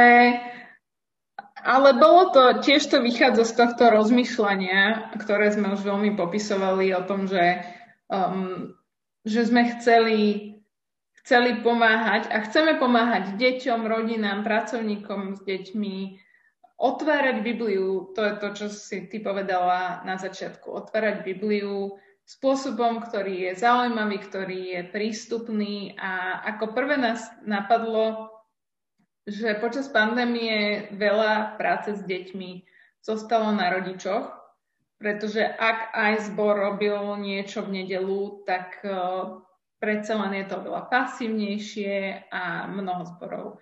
ale 1.66 1.98
bolo 1.98 2.30
to, 2.30 2.62
tiež 2.62 2.86
to 2.86 3.02
vychádza 3.02 3.42
z 3.50 3.52
tohto 3.58 3.90
rozmýšľania, 3.90 5.10
ktoré 5.18 5.50
sme 5.50 5.74
už 5.74 5.82
veľmi 5.82 6.14
popisovali 6.14 6.94
o 6.94 7.02
tom, 7.02 7.26
že, 7.26 7.66
um, 8.06 8.70
že 9.26 9.50
sme 9.50 9.74
chceli, 9.74 10.54
chceli 11.26 11.58
pomáhať 11.66 12.30
a 12.30 12.46
chceme 12.46 12.78
pomáhať 12.78 13.34
deťom, 13.34 13.82
rodinám, 13.82 14.46
pracovníkom 14.46 15.34
s 15.34 15.42
deťmi, 15.42 15.98
otvárať 16.78 17.42
Bibliu, 17.42 18.14
to 18.14 18.20
je 18.22 18.34
to, 18.38 18.48
čo 18.54 18.66
si 18.70 19.10
ty 19.10 19.18
povedala 19.18 20.06
na 20.06 20.14
začiatku, 20.22 20.70
otvárať 20.70 21.26
Bibliu 21.26 21.98
spôsobom, 22.22 23.02
ktorý 23.02 23.50
je 23.50 23.52
zaujímavý, 23.58 24.22
ktorý 24.22 24.60
je 24.70 24.80
prístupný 24.94 25.98
a 25.98 26.42
ako 26.54 26.78
prvé 26.78 26.94
nás 26.94 27.26
napadlo 27.42 28.35
že 29.26 29.58
počas 29.58 29.90
pandémie 29.90 30.86
veľa 30.94 31.58
práce 31.58 31.98
s 31.98 32.02
deťmi 32.06 32.62
zostalo 33.02 33.50
na 33.50 33.74
rodičoch, 33.74 34.30
pretože 34.96 35.42
ak 35.42 35.92
aj 35.92 36.30
zbor 36.32 36.56
robil 36.56 37.18
niečo 37.20 37.66
v 37.66 37.82
nedelu, 37.82 38.46
tak 38.46 38.80
uh, 38.86 39.42
predsa 39.82 40.16
len 40.16 40.40
je 40.40 40.46
to 40.48 40.62
veľa 40.62 40.88
pasívnejšie 40.88 42.26
a 42.32 42.70
mnoho 42.70 43.02
zborov 43.18 43.60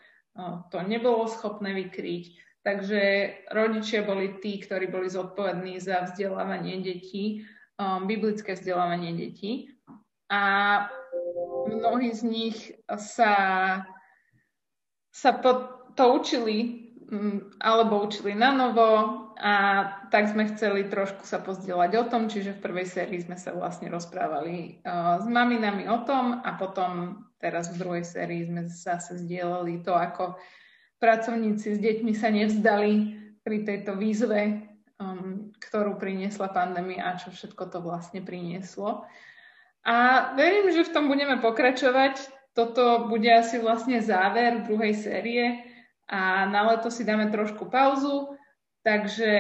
to 0.70 0.82
nebolo 0.82 1.30
schopné 1.30 1.74
vykryť. 1.74 2.24
Takže 2.64 3.02
rodičia 3.52 4.02
boli 4.02 4.40
tí, 4.40 4.56
ktorí 4.56 4.88
boli 4.88 5.12
zodpovední 5.12 5.78
za 5.78 6.08
vzdelávanie 6.08 6.80
detí, 6.80 7.44
biblické 8.08 8.56
vzdelávanie 8.56 9.12
detí. 9.12 9.68
A 10.32 10.42
mnohí 11.68 12.10
z 12.16 12.22
nich 12.24 12.58
sa, 12.88 13.32
sa 15.14 15.38
po, 15.38 15.50
to 15.94 16.18
učili 16.18 16.90
mm, 17.06 17.62
alebo 17.62 18.02
učili 18.02 18.34
na 18.34 18.50
novo, 18.50 19.22
a 19.34 19.52
tak 20.14 20.30
sme 20.30 20.46
chceli 20.54 20.86
trošku 20.86 21.26
sa 21.26 21.42
pozdieľať 21.42 21.90
o 21.98 22.04
tom, 22.06 22.30
čiže 22.30 22.54
v 22.54 22.62
prvej 22.70 22.86
sérii 22.86 23.18
sme 23.18 23.34
sa 23.34 23.50
vlastne 23.50 23.90
rozprávali 23.90 24.78
s 25.18 25.26
maminami 25.26 25.90
o 25.90 26.06
tom 26.06 26.38
a 26.38 26.54
potom 26.54 27.22
teraz 27.42 27.74
v 27.74 27.82
druhej 27.82 28.06
sérii 28.06 28.46
sme 28.46 28.70
zase 28.70 29.18
zdieľali 29.18 29.82
to, 29.82 29.90
ako 29.90 30.38
pracovníci 31.02 31.74
s 31.74 31.78
deťmi 31.82 32.12
sa 32.14 32.30
nevzdali 32.30 32.92
pri 33.42 33.66
tejto 33.66 33.98
výzve, 33.98 34.70
um, 34.96 35.50
ktorú 35.58 35.98
priniesla 35.98 36.54
pandémia 36.54 37.12
a 37.12 37.18
čo 37.18 37.34
všetko 37.34 37.74
to 37.74 37.78
vlastne 37.82 38.22
prinieslo. 38.22 39.04
A 39.84 40.30
verím, 40.38 40.72
že 40.72 40.86
v 40.88 40.94
tom 40.94 41.12
budeme 41.12 41.42
pokračovať. 41.42 42.32
Toto 42.54 43.10
bude 43.10 43.26
asi 43.28 43.58
vlastne 43.58 43.98
záver 43.98 44.62
druhej 44.62 44.94
série 44.94 45.66
a 46.06 46.46
na 46.46 46.70
leto 46.70 46.88
si 46.88 47.02
dáme 47.02 47.28
trošku 47.34 47.66
pauzu 47.66 48.34
Takže 48.84 49.32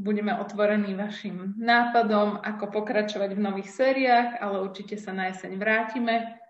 budeme 0.00 0.32
otvorení 0.40 0.96
vašim 0.96 1.60
nápadom, 1.60 2.40
ako 2.40 2.72
pokračovať 2.72 3.36
v 3.36 3.44
nových 3.44 3.68
sériách, 3.68 4.40
ale 4.40 4.64
určite 4.64 4.96
sa 4.96 5.12
na 5.12 5.28
jeseň 5.28 5.60
vrátime. 5.60 6.40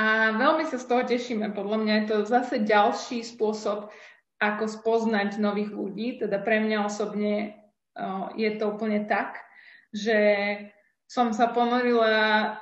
A 0.00 0.32
veľmi 0.32 0.64
sa 0.64 0.80
z 0.80 0.88
toho 0.88 1.04
tešíme. 1.04 1.52
Podľa 1.52 1.78
mňa 1.84 1.94
je 2.00 2.04
to 2.08 2.16
zase 2.24 2.64
ďalší 2.64 3.20
spôsob, 3.20 3.92
ako 4.40 4.64
spoznať 4.64 5.36
nových 5.36 5.76
ľudí. 5.76 6.16
Teda 6.24 6.40
pre 6.40 6.64
mňa 6.64 6.88
osobne 6.88 7.60
je 8.32 8.50
to 8.56 8.64
úplne 8.72 9.04
tak, 9.04 9.44
že 9.92 10.16
som 11.04 11.36
sa 11.36 11.52
ponorila 11.52 12.56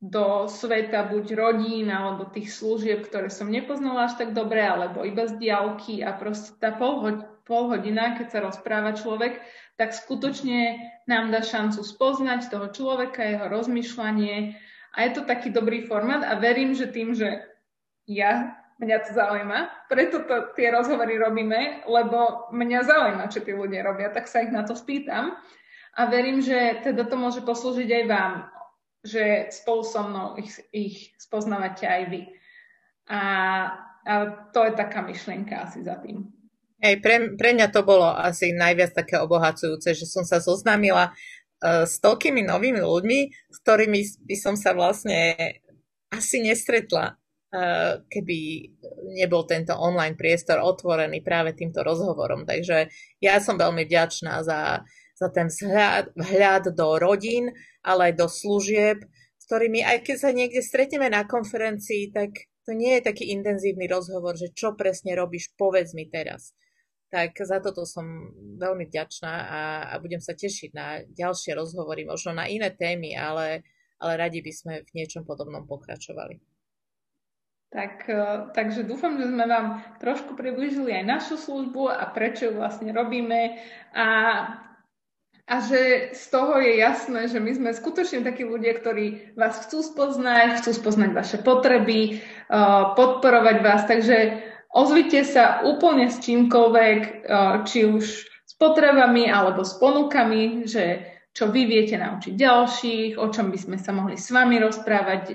do 0.00 0.48
sveta 0.48 1.12
buď 1.12 1.26
rodín 1.36 1.92
alebo 1.92 2.24
tých 2.24 2.56
služieb, 2.56 3.04
ktoré 3.04 3.28
som 3.28 3.52
nepoznala 3.52 4.08
až 4.08 4.16
tak 4.16 4.32
dobre, 4.32 4.64
alebo 4.64 5.04
iba 5.04 5.28
z 5.28 5.36
diálky. 5.36 6.00
A 6.00 6.16
proste 6.16 6.56
tá 6.56 6.72
pol, 6.72 7.20
pol 7.44 7.68
hodina, 7.68 8.16
keď 8.16 8.26
sa 8.32 8.40
rozpráva 8.40 8.96
človek, 8.96 9.44
tak 9.76 9.92
skutočne 9.92 10.80
nám 11.04 11.28
dá 11.28 11.44
šancu 11.44 11.84
spoznať 11.84 12.48
toho 12.48 12.72
človeka, 12.72 13.20
jeho 13.20 13.46
rozmýšľanie. 13.52 14.56
A 14.96 14.98
je 15.04 15.10
to 15.12 15.22
taký 15.28 15.52
dobrý 15.52 15.84
formát 15.84 16.24
a 16.24 16.40
verím, 16.40 16.72
že 16.72 16.88
tým, 16.88 17.12
že 17.12 17.44
ja, 18.08 18.56
mňa 18.80 18.96
to 19.04 19.10
zaujíma, 19.12 19.58
preto 19.92 20.24
to, 20.24 20.56
tie 20.56 20.72
rozhovory 20.72 21.20
robíme, 21.20 21.84
lebo 21.84 22.48
mňa 22.56 22.80
zaujíma, 22.88 23.24
čo 23.28 23.44
tí 23.44 23.52
ľudia 23.52 23.84
robia, 23.84 24.08
tak 24.08 24.24
sa 24.24 24.40
ich 24.40 24.50
na 24.50 24.64
to 24.64 24.72
spýtam. 24.72 25.36
A 25.92 26.08
verím, 26.08 26.40
že 26.40 26.80
teda 26.80 27.04
to 27.04 27.20
môže 27.20 27.44
poslúžiť 27.44 27.88
aj 27.92 28.04
vám 28.08 28.32
že 29.00 29.48
spolu 29.48 29.82
so 29.84 30.04
mnou 30.04 30.36
ich, 30.36 30.52
ich 30.72 30.96
spoznávate 31.16 31.88
aj 31.88 32.02
vy. 32.12 32.22
A, 33.08 33.20
a 34.04 34.14
to 34.52 34.60
je 34.68 34.72
taká 34.76 35.00
myšlienka 35.02 35.66
asi 35.66 35.82
za 35.82 35.98
tým. 35.98 36.28
Hej, 36.80 37.04
pre, 37.04 37.36
pre 37.36 37.52
mňa 37.52 37.68
to 37.68 37.84
bolo 37.84 38.08
asi 38.08 38.56
najviac 38.56 38.96
také 38.96 39.20
obohacujúce, 39.20 39.92
že 39.92 40.08
som 40.08 40.24
sa 40.24 40.40
zoznámila 40.40 41.12
uh, 41.12 41.84
s 41.84 42.00
toľkými 42.00 42.40
novými 42.48 42.80
ľuďmi, 42.80 43.18
s 43.52 43.56
ktorými 43.60 44.00
by 44.24 44.36
som 44.40 44.56
sa 44.56 44.72
vlastne 44.72 45.36
asi 46.08 46.40
nestretla, 46.40 47.20
uh, 47.52 48.00
keby 48.08 48.38
nebol 49.12 49.44
tento 49.44 49.76
online 49.76 50.16
priestor 50.16 50.64
otvorený 50.64 51.20
práve 51.20 51.52
týmto 51.52 51.84
rozhovorom. 51.84 52.48
Takže 52.48 52.88
ja 53.20 53.36
som 53.44 53.60
veľmi 53.60 53.84
vďačná 53.84 54.40
za, 54.40 54.80
za 55.20 55.28
ten 55.28 55.52
vzhľad, 55.52 56.16
vhľad 56.16 56.64
do 56.72 56.96
rodín, 56.96 57.52
ale 57.84 58.10
aj 58.10 58.14
do 58.16 58.26
služieb, 58.26 59.04
s 59.36 59.44
ktorými 59.44 59.84
aj 59.84 60.08
keď 60.08 60.16
sa 60.16 60.30
niekde 60.32 60.64
stretneme 60.64 61.12
na 61.12 61.28
konferencii, 61.28 62.08
tak 62.08 62.48
to 62.64 62.72
nie 62.72 62.96
je 62.96 63.06
taký 63.06 63.36
intenzívny 63.36 63.84
rozhovor, 63.84 64.32
že 64.40 64.56
čo 64.56 64.72
presne 64.72 65.12
robíš, 65.12 65.52
povedz 65.60 65.92
mi 65.92 66.08
teraz. 66.08 66.56
Tak 67.10 67.36
za 67.42 67.58
toto 67.58 67.82
som 67.84 68.06
veľmi 68.56 68.86
vďačná 68.86 69.34
a, 69.34 69.60
a 69.90 69.94
budem 69.98 70.22
sa 70.22 70.32
tešiť 70.32 70.70
na 70.72 71.02
ďalšie 71.04 71.52
rozhovory, 71.58 72.06
možno 72.06 72.32
na 72.32 72.46
iné 72.46 72.70
témy, 72.70 73.18
ale, 73.18 73.66
ale 73.98 74.12
radi 74.14 74.40
by 74.40 74.52
sme 74.54 74.74
v 74.86 74.90
niečom 74.94 75.26
podobnom 75.26 75.66
pokračovali. 75.66 76.38
Tak, 77.70 78.06
e, 78.06 78.22
takže 78.54 78.86
dúfam, 78.86 79.18
že 79.18 79.30
sme 79.30 79.46
vám 79.46 79.82
trošku 79.98 80.38
priblížili 80.38 80.90
aj 80.90 81.04
našu 81.06 81.34
službu 81.38 81.90
a 81.90 82.06
prečo 82.10 82.50
ju 82.50 82.58
vlastne 82.58 82.90
robíme. 82.94 83.58
A 83.94 84.06
a 85.50 85.58
že 85.58 86.14
z 86.14 86.24
toho 86.30 86.62
je 86.62 86.78
jasné, 86.78 87.26
že 87.26 87.42
my 87.42 87.50
sme 87.50 87.70
skutočne 87.74 88.22
takí 88.22 88.46
ľudia, 88.46 88.78
ktorí 88.78 89.34
vás 89.34 89.66
chcú 89.66 89.82
spoznať, 89.82 90.62
chcú 90.62 90.70
spoznať 90.78 91.10
vaše 91.10 91.38
potreby, 91.42 92.22
uh, 92.46 92.94
podporovať 92.94 93.56
vás, 93.58 93.82
takže 93.90 94.46
ozvite 94.70 95.26
sa 95.26 95.66
úplne 95.66 96.06
s 96.06 96.22
čímkoľvek, 96.22 97.26
uh, 97.26 97.66
či 97.66 97.82
už 97.82 98.04
s 98.46 98.52
potrebami 98.62 99.26
alebo 99.26 99.66
s 99.66 99.74
ponukami, 99.74 100.70
že 100.70 101.18
čo 101.34 101.50
vy 101.50 101.66
viete 101.66 101.98
naučiť 101.98 102.30
ďalších, 102.38 103.10
o 103.18 103.26
čom 103.34 103.50
by 103.50 103.58
sme 103.58 103.78
sa 103.78 103.90
mohli 103.90 104.14
s 104.14 104.30
vami 104.30 104.54
rozprávať 104.62 105.22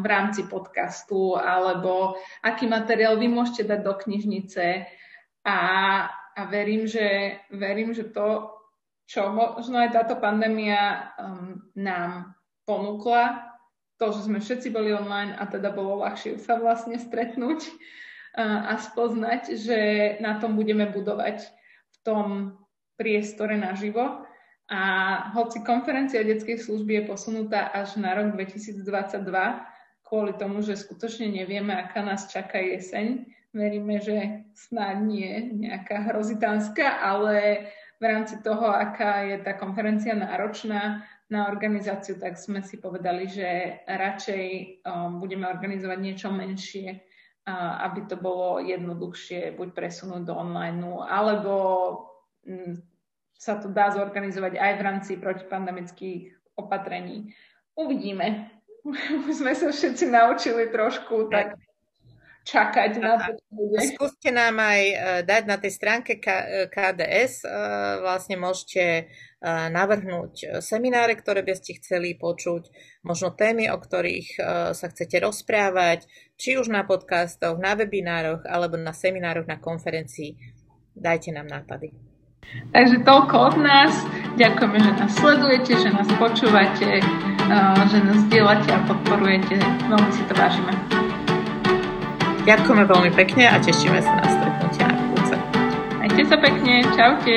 v 0.00 0.06
rámci 0.08 0.48
podcastu, 0.48 1.36
alebo 1.36 2.16
aký 2.40 2.64
materiál 2.64 3.20
vy 3.20 3.28
môžete 3.28 3.68
dať 3.68 3.80
do 3.84 3.92
knižnice. 3.92 4.88
A, 5.44 5.60
a 6.08 6.40
verím, 6.48 6.88
že, 6.88 7.36
verím, 7.52 7.92
že 7.92 8.08
to 8.08 8.59
čo 9.10 9.26
možno 9.34 9.82
aj 9.82 9.90
táto 9.90 10.14
pandémia 10.22 11.10
um, 11.18 11.58
nám 11.74 12.38
ponúkla, 12.62 13.50
to, 13.98 14.14
že 14.14 14.30
sme 14.30 14.38
všetci 14.38 14.70
boli 14.70 14.94
online 14.94 15.34
a 15.34 15.50
teda 15.50 15.74
bolo 15.74 15.98
ľahšie 16.06 16.38
sa 16.38 16.62
vlastne 16.62 16.94
stretnúť 16.94 17.66
uh, 18.38 18.70
a 18.70 18.78
spoznať, 18.78 19.58
že 19.58 19.78
na 20.22 20.38
tom 20.38 20.54
budeme 20.54 20.86
budovať 20.86 21.42
v 21.90 21.96
tom 22.06 22.26
priestore 22.94 23.58
naživo. 23.58 24.22
A 24.70 24.82
hoci 25.34 25.66
konferencia 25.66 26.22
detskej 26.22 26.62
služby 26.62 27.02
je 27.02 27.08
posunutá 27.10 27.74
až 27.74 27.98
na 27.98 28.14
rok 28.14 28.38
2022, 28.38 28.86
kvôli 30.06 30.32
tomu, 30.38 30.62
že 30.62 30.78
skutočne 30.78 31.26
nevieme, 31.26 31.74
aká 31.74 32.06
nás 32.06 32.30
čaká 32.30 32.62
jeseň, 32.62 33.26
veríme, 33.50 33.98
že 33.98 34.46
snáď 34.54 34.96
nie 35.02 35.32
nejaká 35.66 36.14
hrozitánska, 36.14 37.02
ale 37.02 37.66
v 38.00 38.04
rámci 38.04 38.40
toho, 38.40 38.72
aká 38.72 39.28
je 39.28 39.36
tá 39.44 39.52
konferencia 39.60 40.16
náročná 40.16 41.04
na 41.28 41.46
organizáciu, 41.46 42.16
tak 42.16 42.40
sme 42.40 42.64
si 42.64 42.80
povedali, 42.80 43.28
že 43.28 43.80
radšej 43.86 44.46
um, 44.82 45.20
budeme 45.20 45.46
organizovať 45.46 45.98
niečo 46.00 46.32
menšie, 46.32 46.96
uh, 46.96 47.84
aby 47.86 48.08
to 48.08 48.16
bolo 48.16 48.58
jednoduchšie 48.64 49.52
buď 49.54 49.68
presunúť 49.76 50.26
do 50.26 50.34
online, 50.34 50.80
alebo 51.06 51.54
um, 52.48 52.80
sa 53.36 53.60
to 53.60 53.68
dá 53.68 53.92
zorganizovať 53.92 54.56
aj 54.56 54.72
v 54.80 54.84
rámci 54.84 55.12
protipandemických 55.20 56.56
opatrení. 56.56 57.36
Uvidíme. 57.76 58.48
Už 59.28 59.44
sme 59.44 59.52
sa 59.52 59.68
všetci 59.68 60.08
naučili 60.08 60.72
trošku, 60.72 61.28
tak 61.28 61.60
čakať 62.44 62.90
na 62.98 63.20
to, 63.20 63.30
čo 63.36 63.48
bude. 63.52 63.76
Skúste 63.94 64.30
nám 64.32 64.56
aj 64.58 64.82
e, 64.82 64.96
dať 65.28 65.42
na 65.44 65.56
tej 65.60 65.72
stránke 65.72 66.16
KDS, 66.72 67.44
e, 67.44 67.48
vlastne 68.00 68.40
môžete 68.40 68.82
e, 68.82 69.02
navrhnúť 69.46 70.62
semináre, 70.64 71.14
ktoré 71.20 71.44
by 71.44 71.54
ste 71.56 71.76
chceli 71.78 72.16
počuť, 72.16 72.72
možno 73.04 73.32
témy, 73.32 73.68
o 73.72 73.78
ktorých 73.80 74.36
sa 74.76 74.86
chcete 74.92 75.24
rozprávať, 75.24 76.04
či 76.36 76.60
už 76.60 76.68
na 76.68 76.84
podcastoch, 76.84 77.56
na 77.56 77.72
webinároch, 77.76 78.44
alebo 78.44 78.76
na 78.76 78.92
seminároch, 78.92 79.48
na 79.48 79.56
konferencii. 79.56 80.36
Dajte 80.92 81.32
nám 81.32 81.48
nápady. 81.48 81.96
Takže 82.74 83.06
toľko 83.06 83.36
od 83.52 83.56
nás. 83.62 83.94
Ďakujeme, 84.36 84.78
že 84.82 84.92
nás 84.98 85.12
sledujete, 85.16 85.72
že 85.80 85.88
nás 85.94 86.08
počúvate, 86.18 86.98
že 87.88 87.98
nás 88.02 88.20
dielate 88.26 88.68
a 88.74 88.80
podporujete. 88.84 89.54
Veľmi 89.86 90.10
si 90.10 90.22
to 90.26 90.34
vážime. 90.34 91.09
Ďakujeme 92.50 92.82
veľmi 92.82 93.10
pekne 93.14 93.46
a 93.46 93.62
tešíme 93.62 94.02
sa 94.02 94.10
na 94.18 94.26
stretnutie 94.26 94.82
na 94.82 94.94
budúce. 94.98 95.38
Majte 96.02 96.22
sa 96.26 96.34
pekne, 96.34 96.82
čaute. 96.98 97.36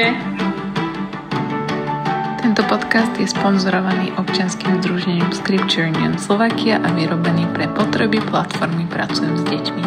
Tento 2.41 2.61
podcast 2.65 3.13
je 3.21 3.29
sponzorovaný 3.29 4.09
občianským 4.17 4.81
združením 4.81 5.29
Scripture 5.29 5.93
Union 5.93 6.17
Slovakia 6.17 6.81
a 6.81 6.89
vyrobený 6.97 7.45
pre 7.53 7.69
potreby 7.77 8.25
platformy 8.25 8.89
Pracujem 8.89 9.37
s 9.37 9.45
deťmi. 9.53 9.85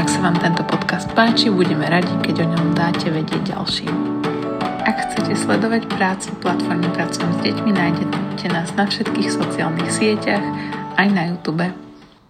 Ak 0.00 0.08
sa 0.08 0.24
vám 0.24 0.40
tento 0.40 0.64
podcast 0.64 1.12
páči, 1.12 1.52
budeme 1.52 1.84
radi, 1.92 2.16
keď 2.24 2.40
o 2.40 2.46
ňom 2.56 2.72
dáte 2.72 3.12
vedieť 3.12 3.52
ďalším. 3.52 3.92
Ak 4.88 5.04
chcete 5.04 5.36
sledovať 5.36 5.84
prácu 6.00 6.32
platformy 6.40 6.88
Pracujem 6.96 7.28
s 7.28 7.38
deťmi, 7.44 7.70
nájdete 7.76 8.48
nás 8.48 8.72
na 8.72 8.88
všetkých 8.88 9.36
sociálnych 9.36 9.92
sieťach 9.92 10.44
aj 10.96 11.08
na 11.12 11.28
YouTube. 11.28 11.91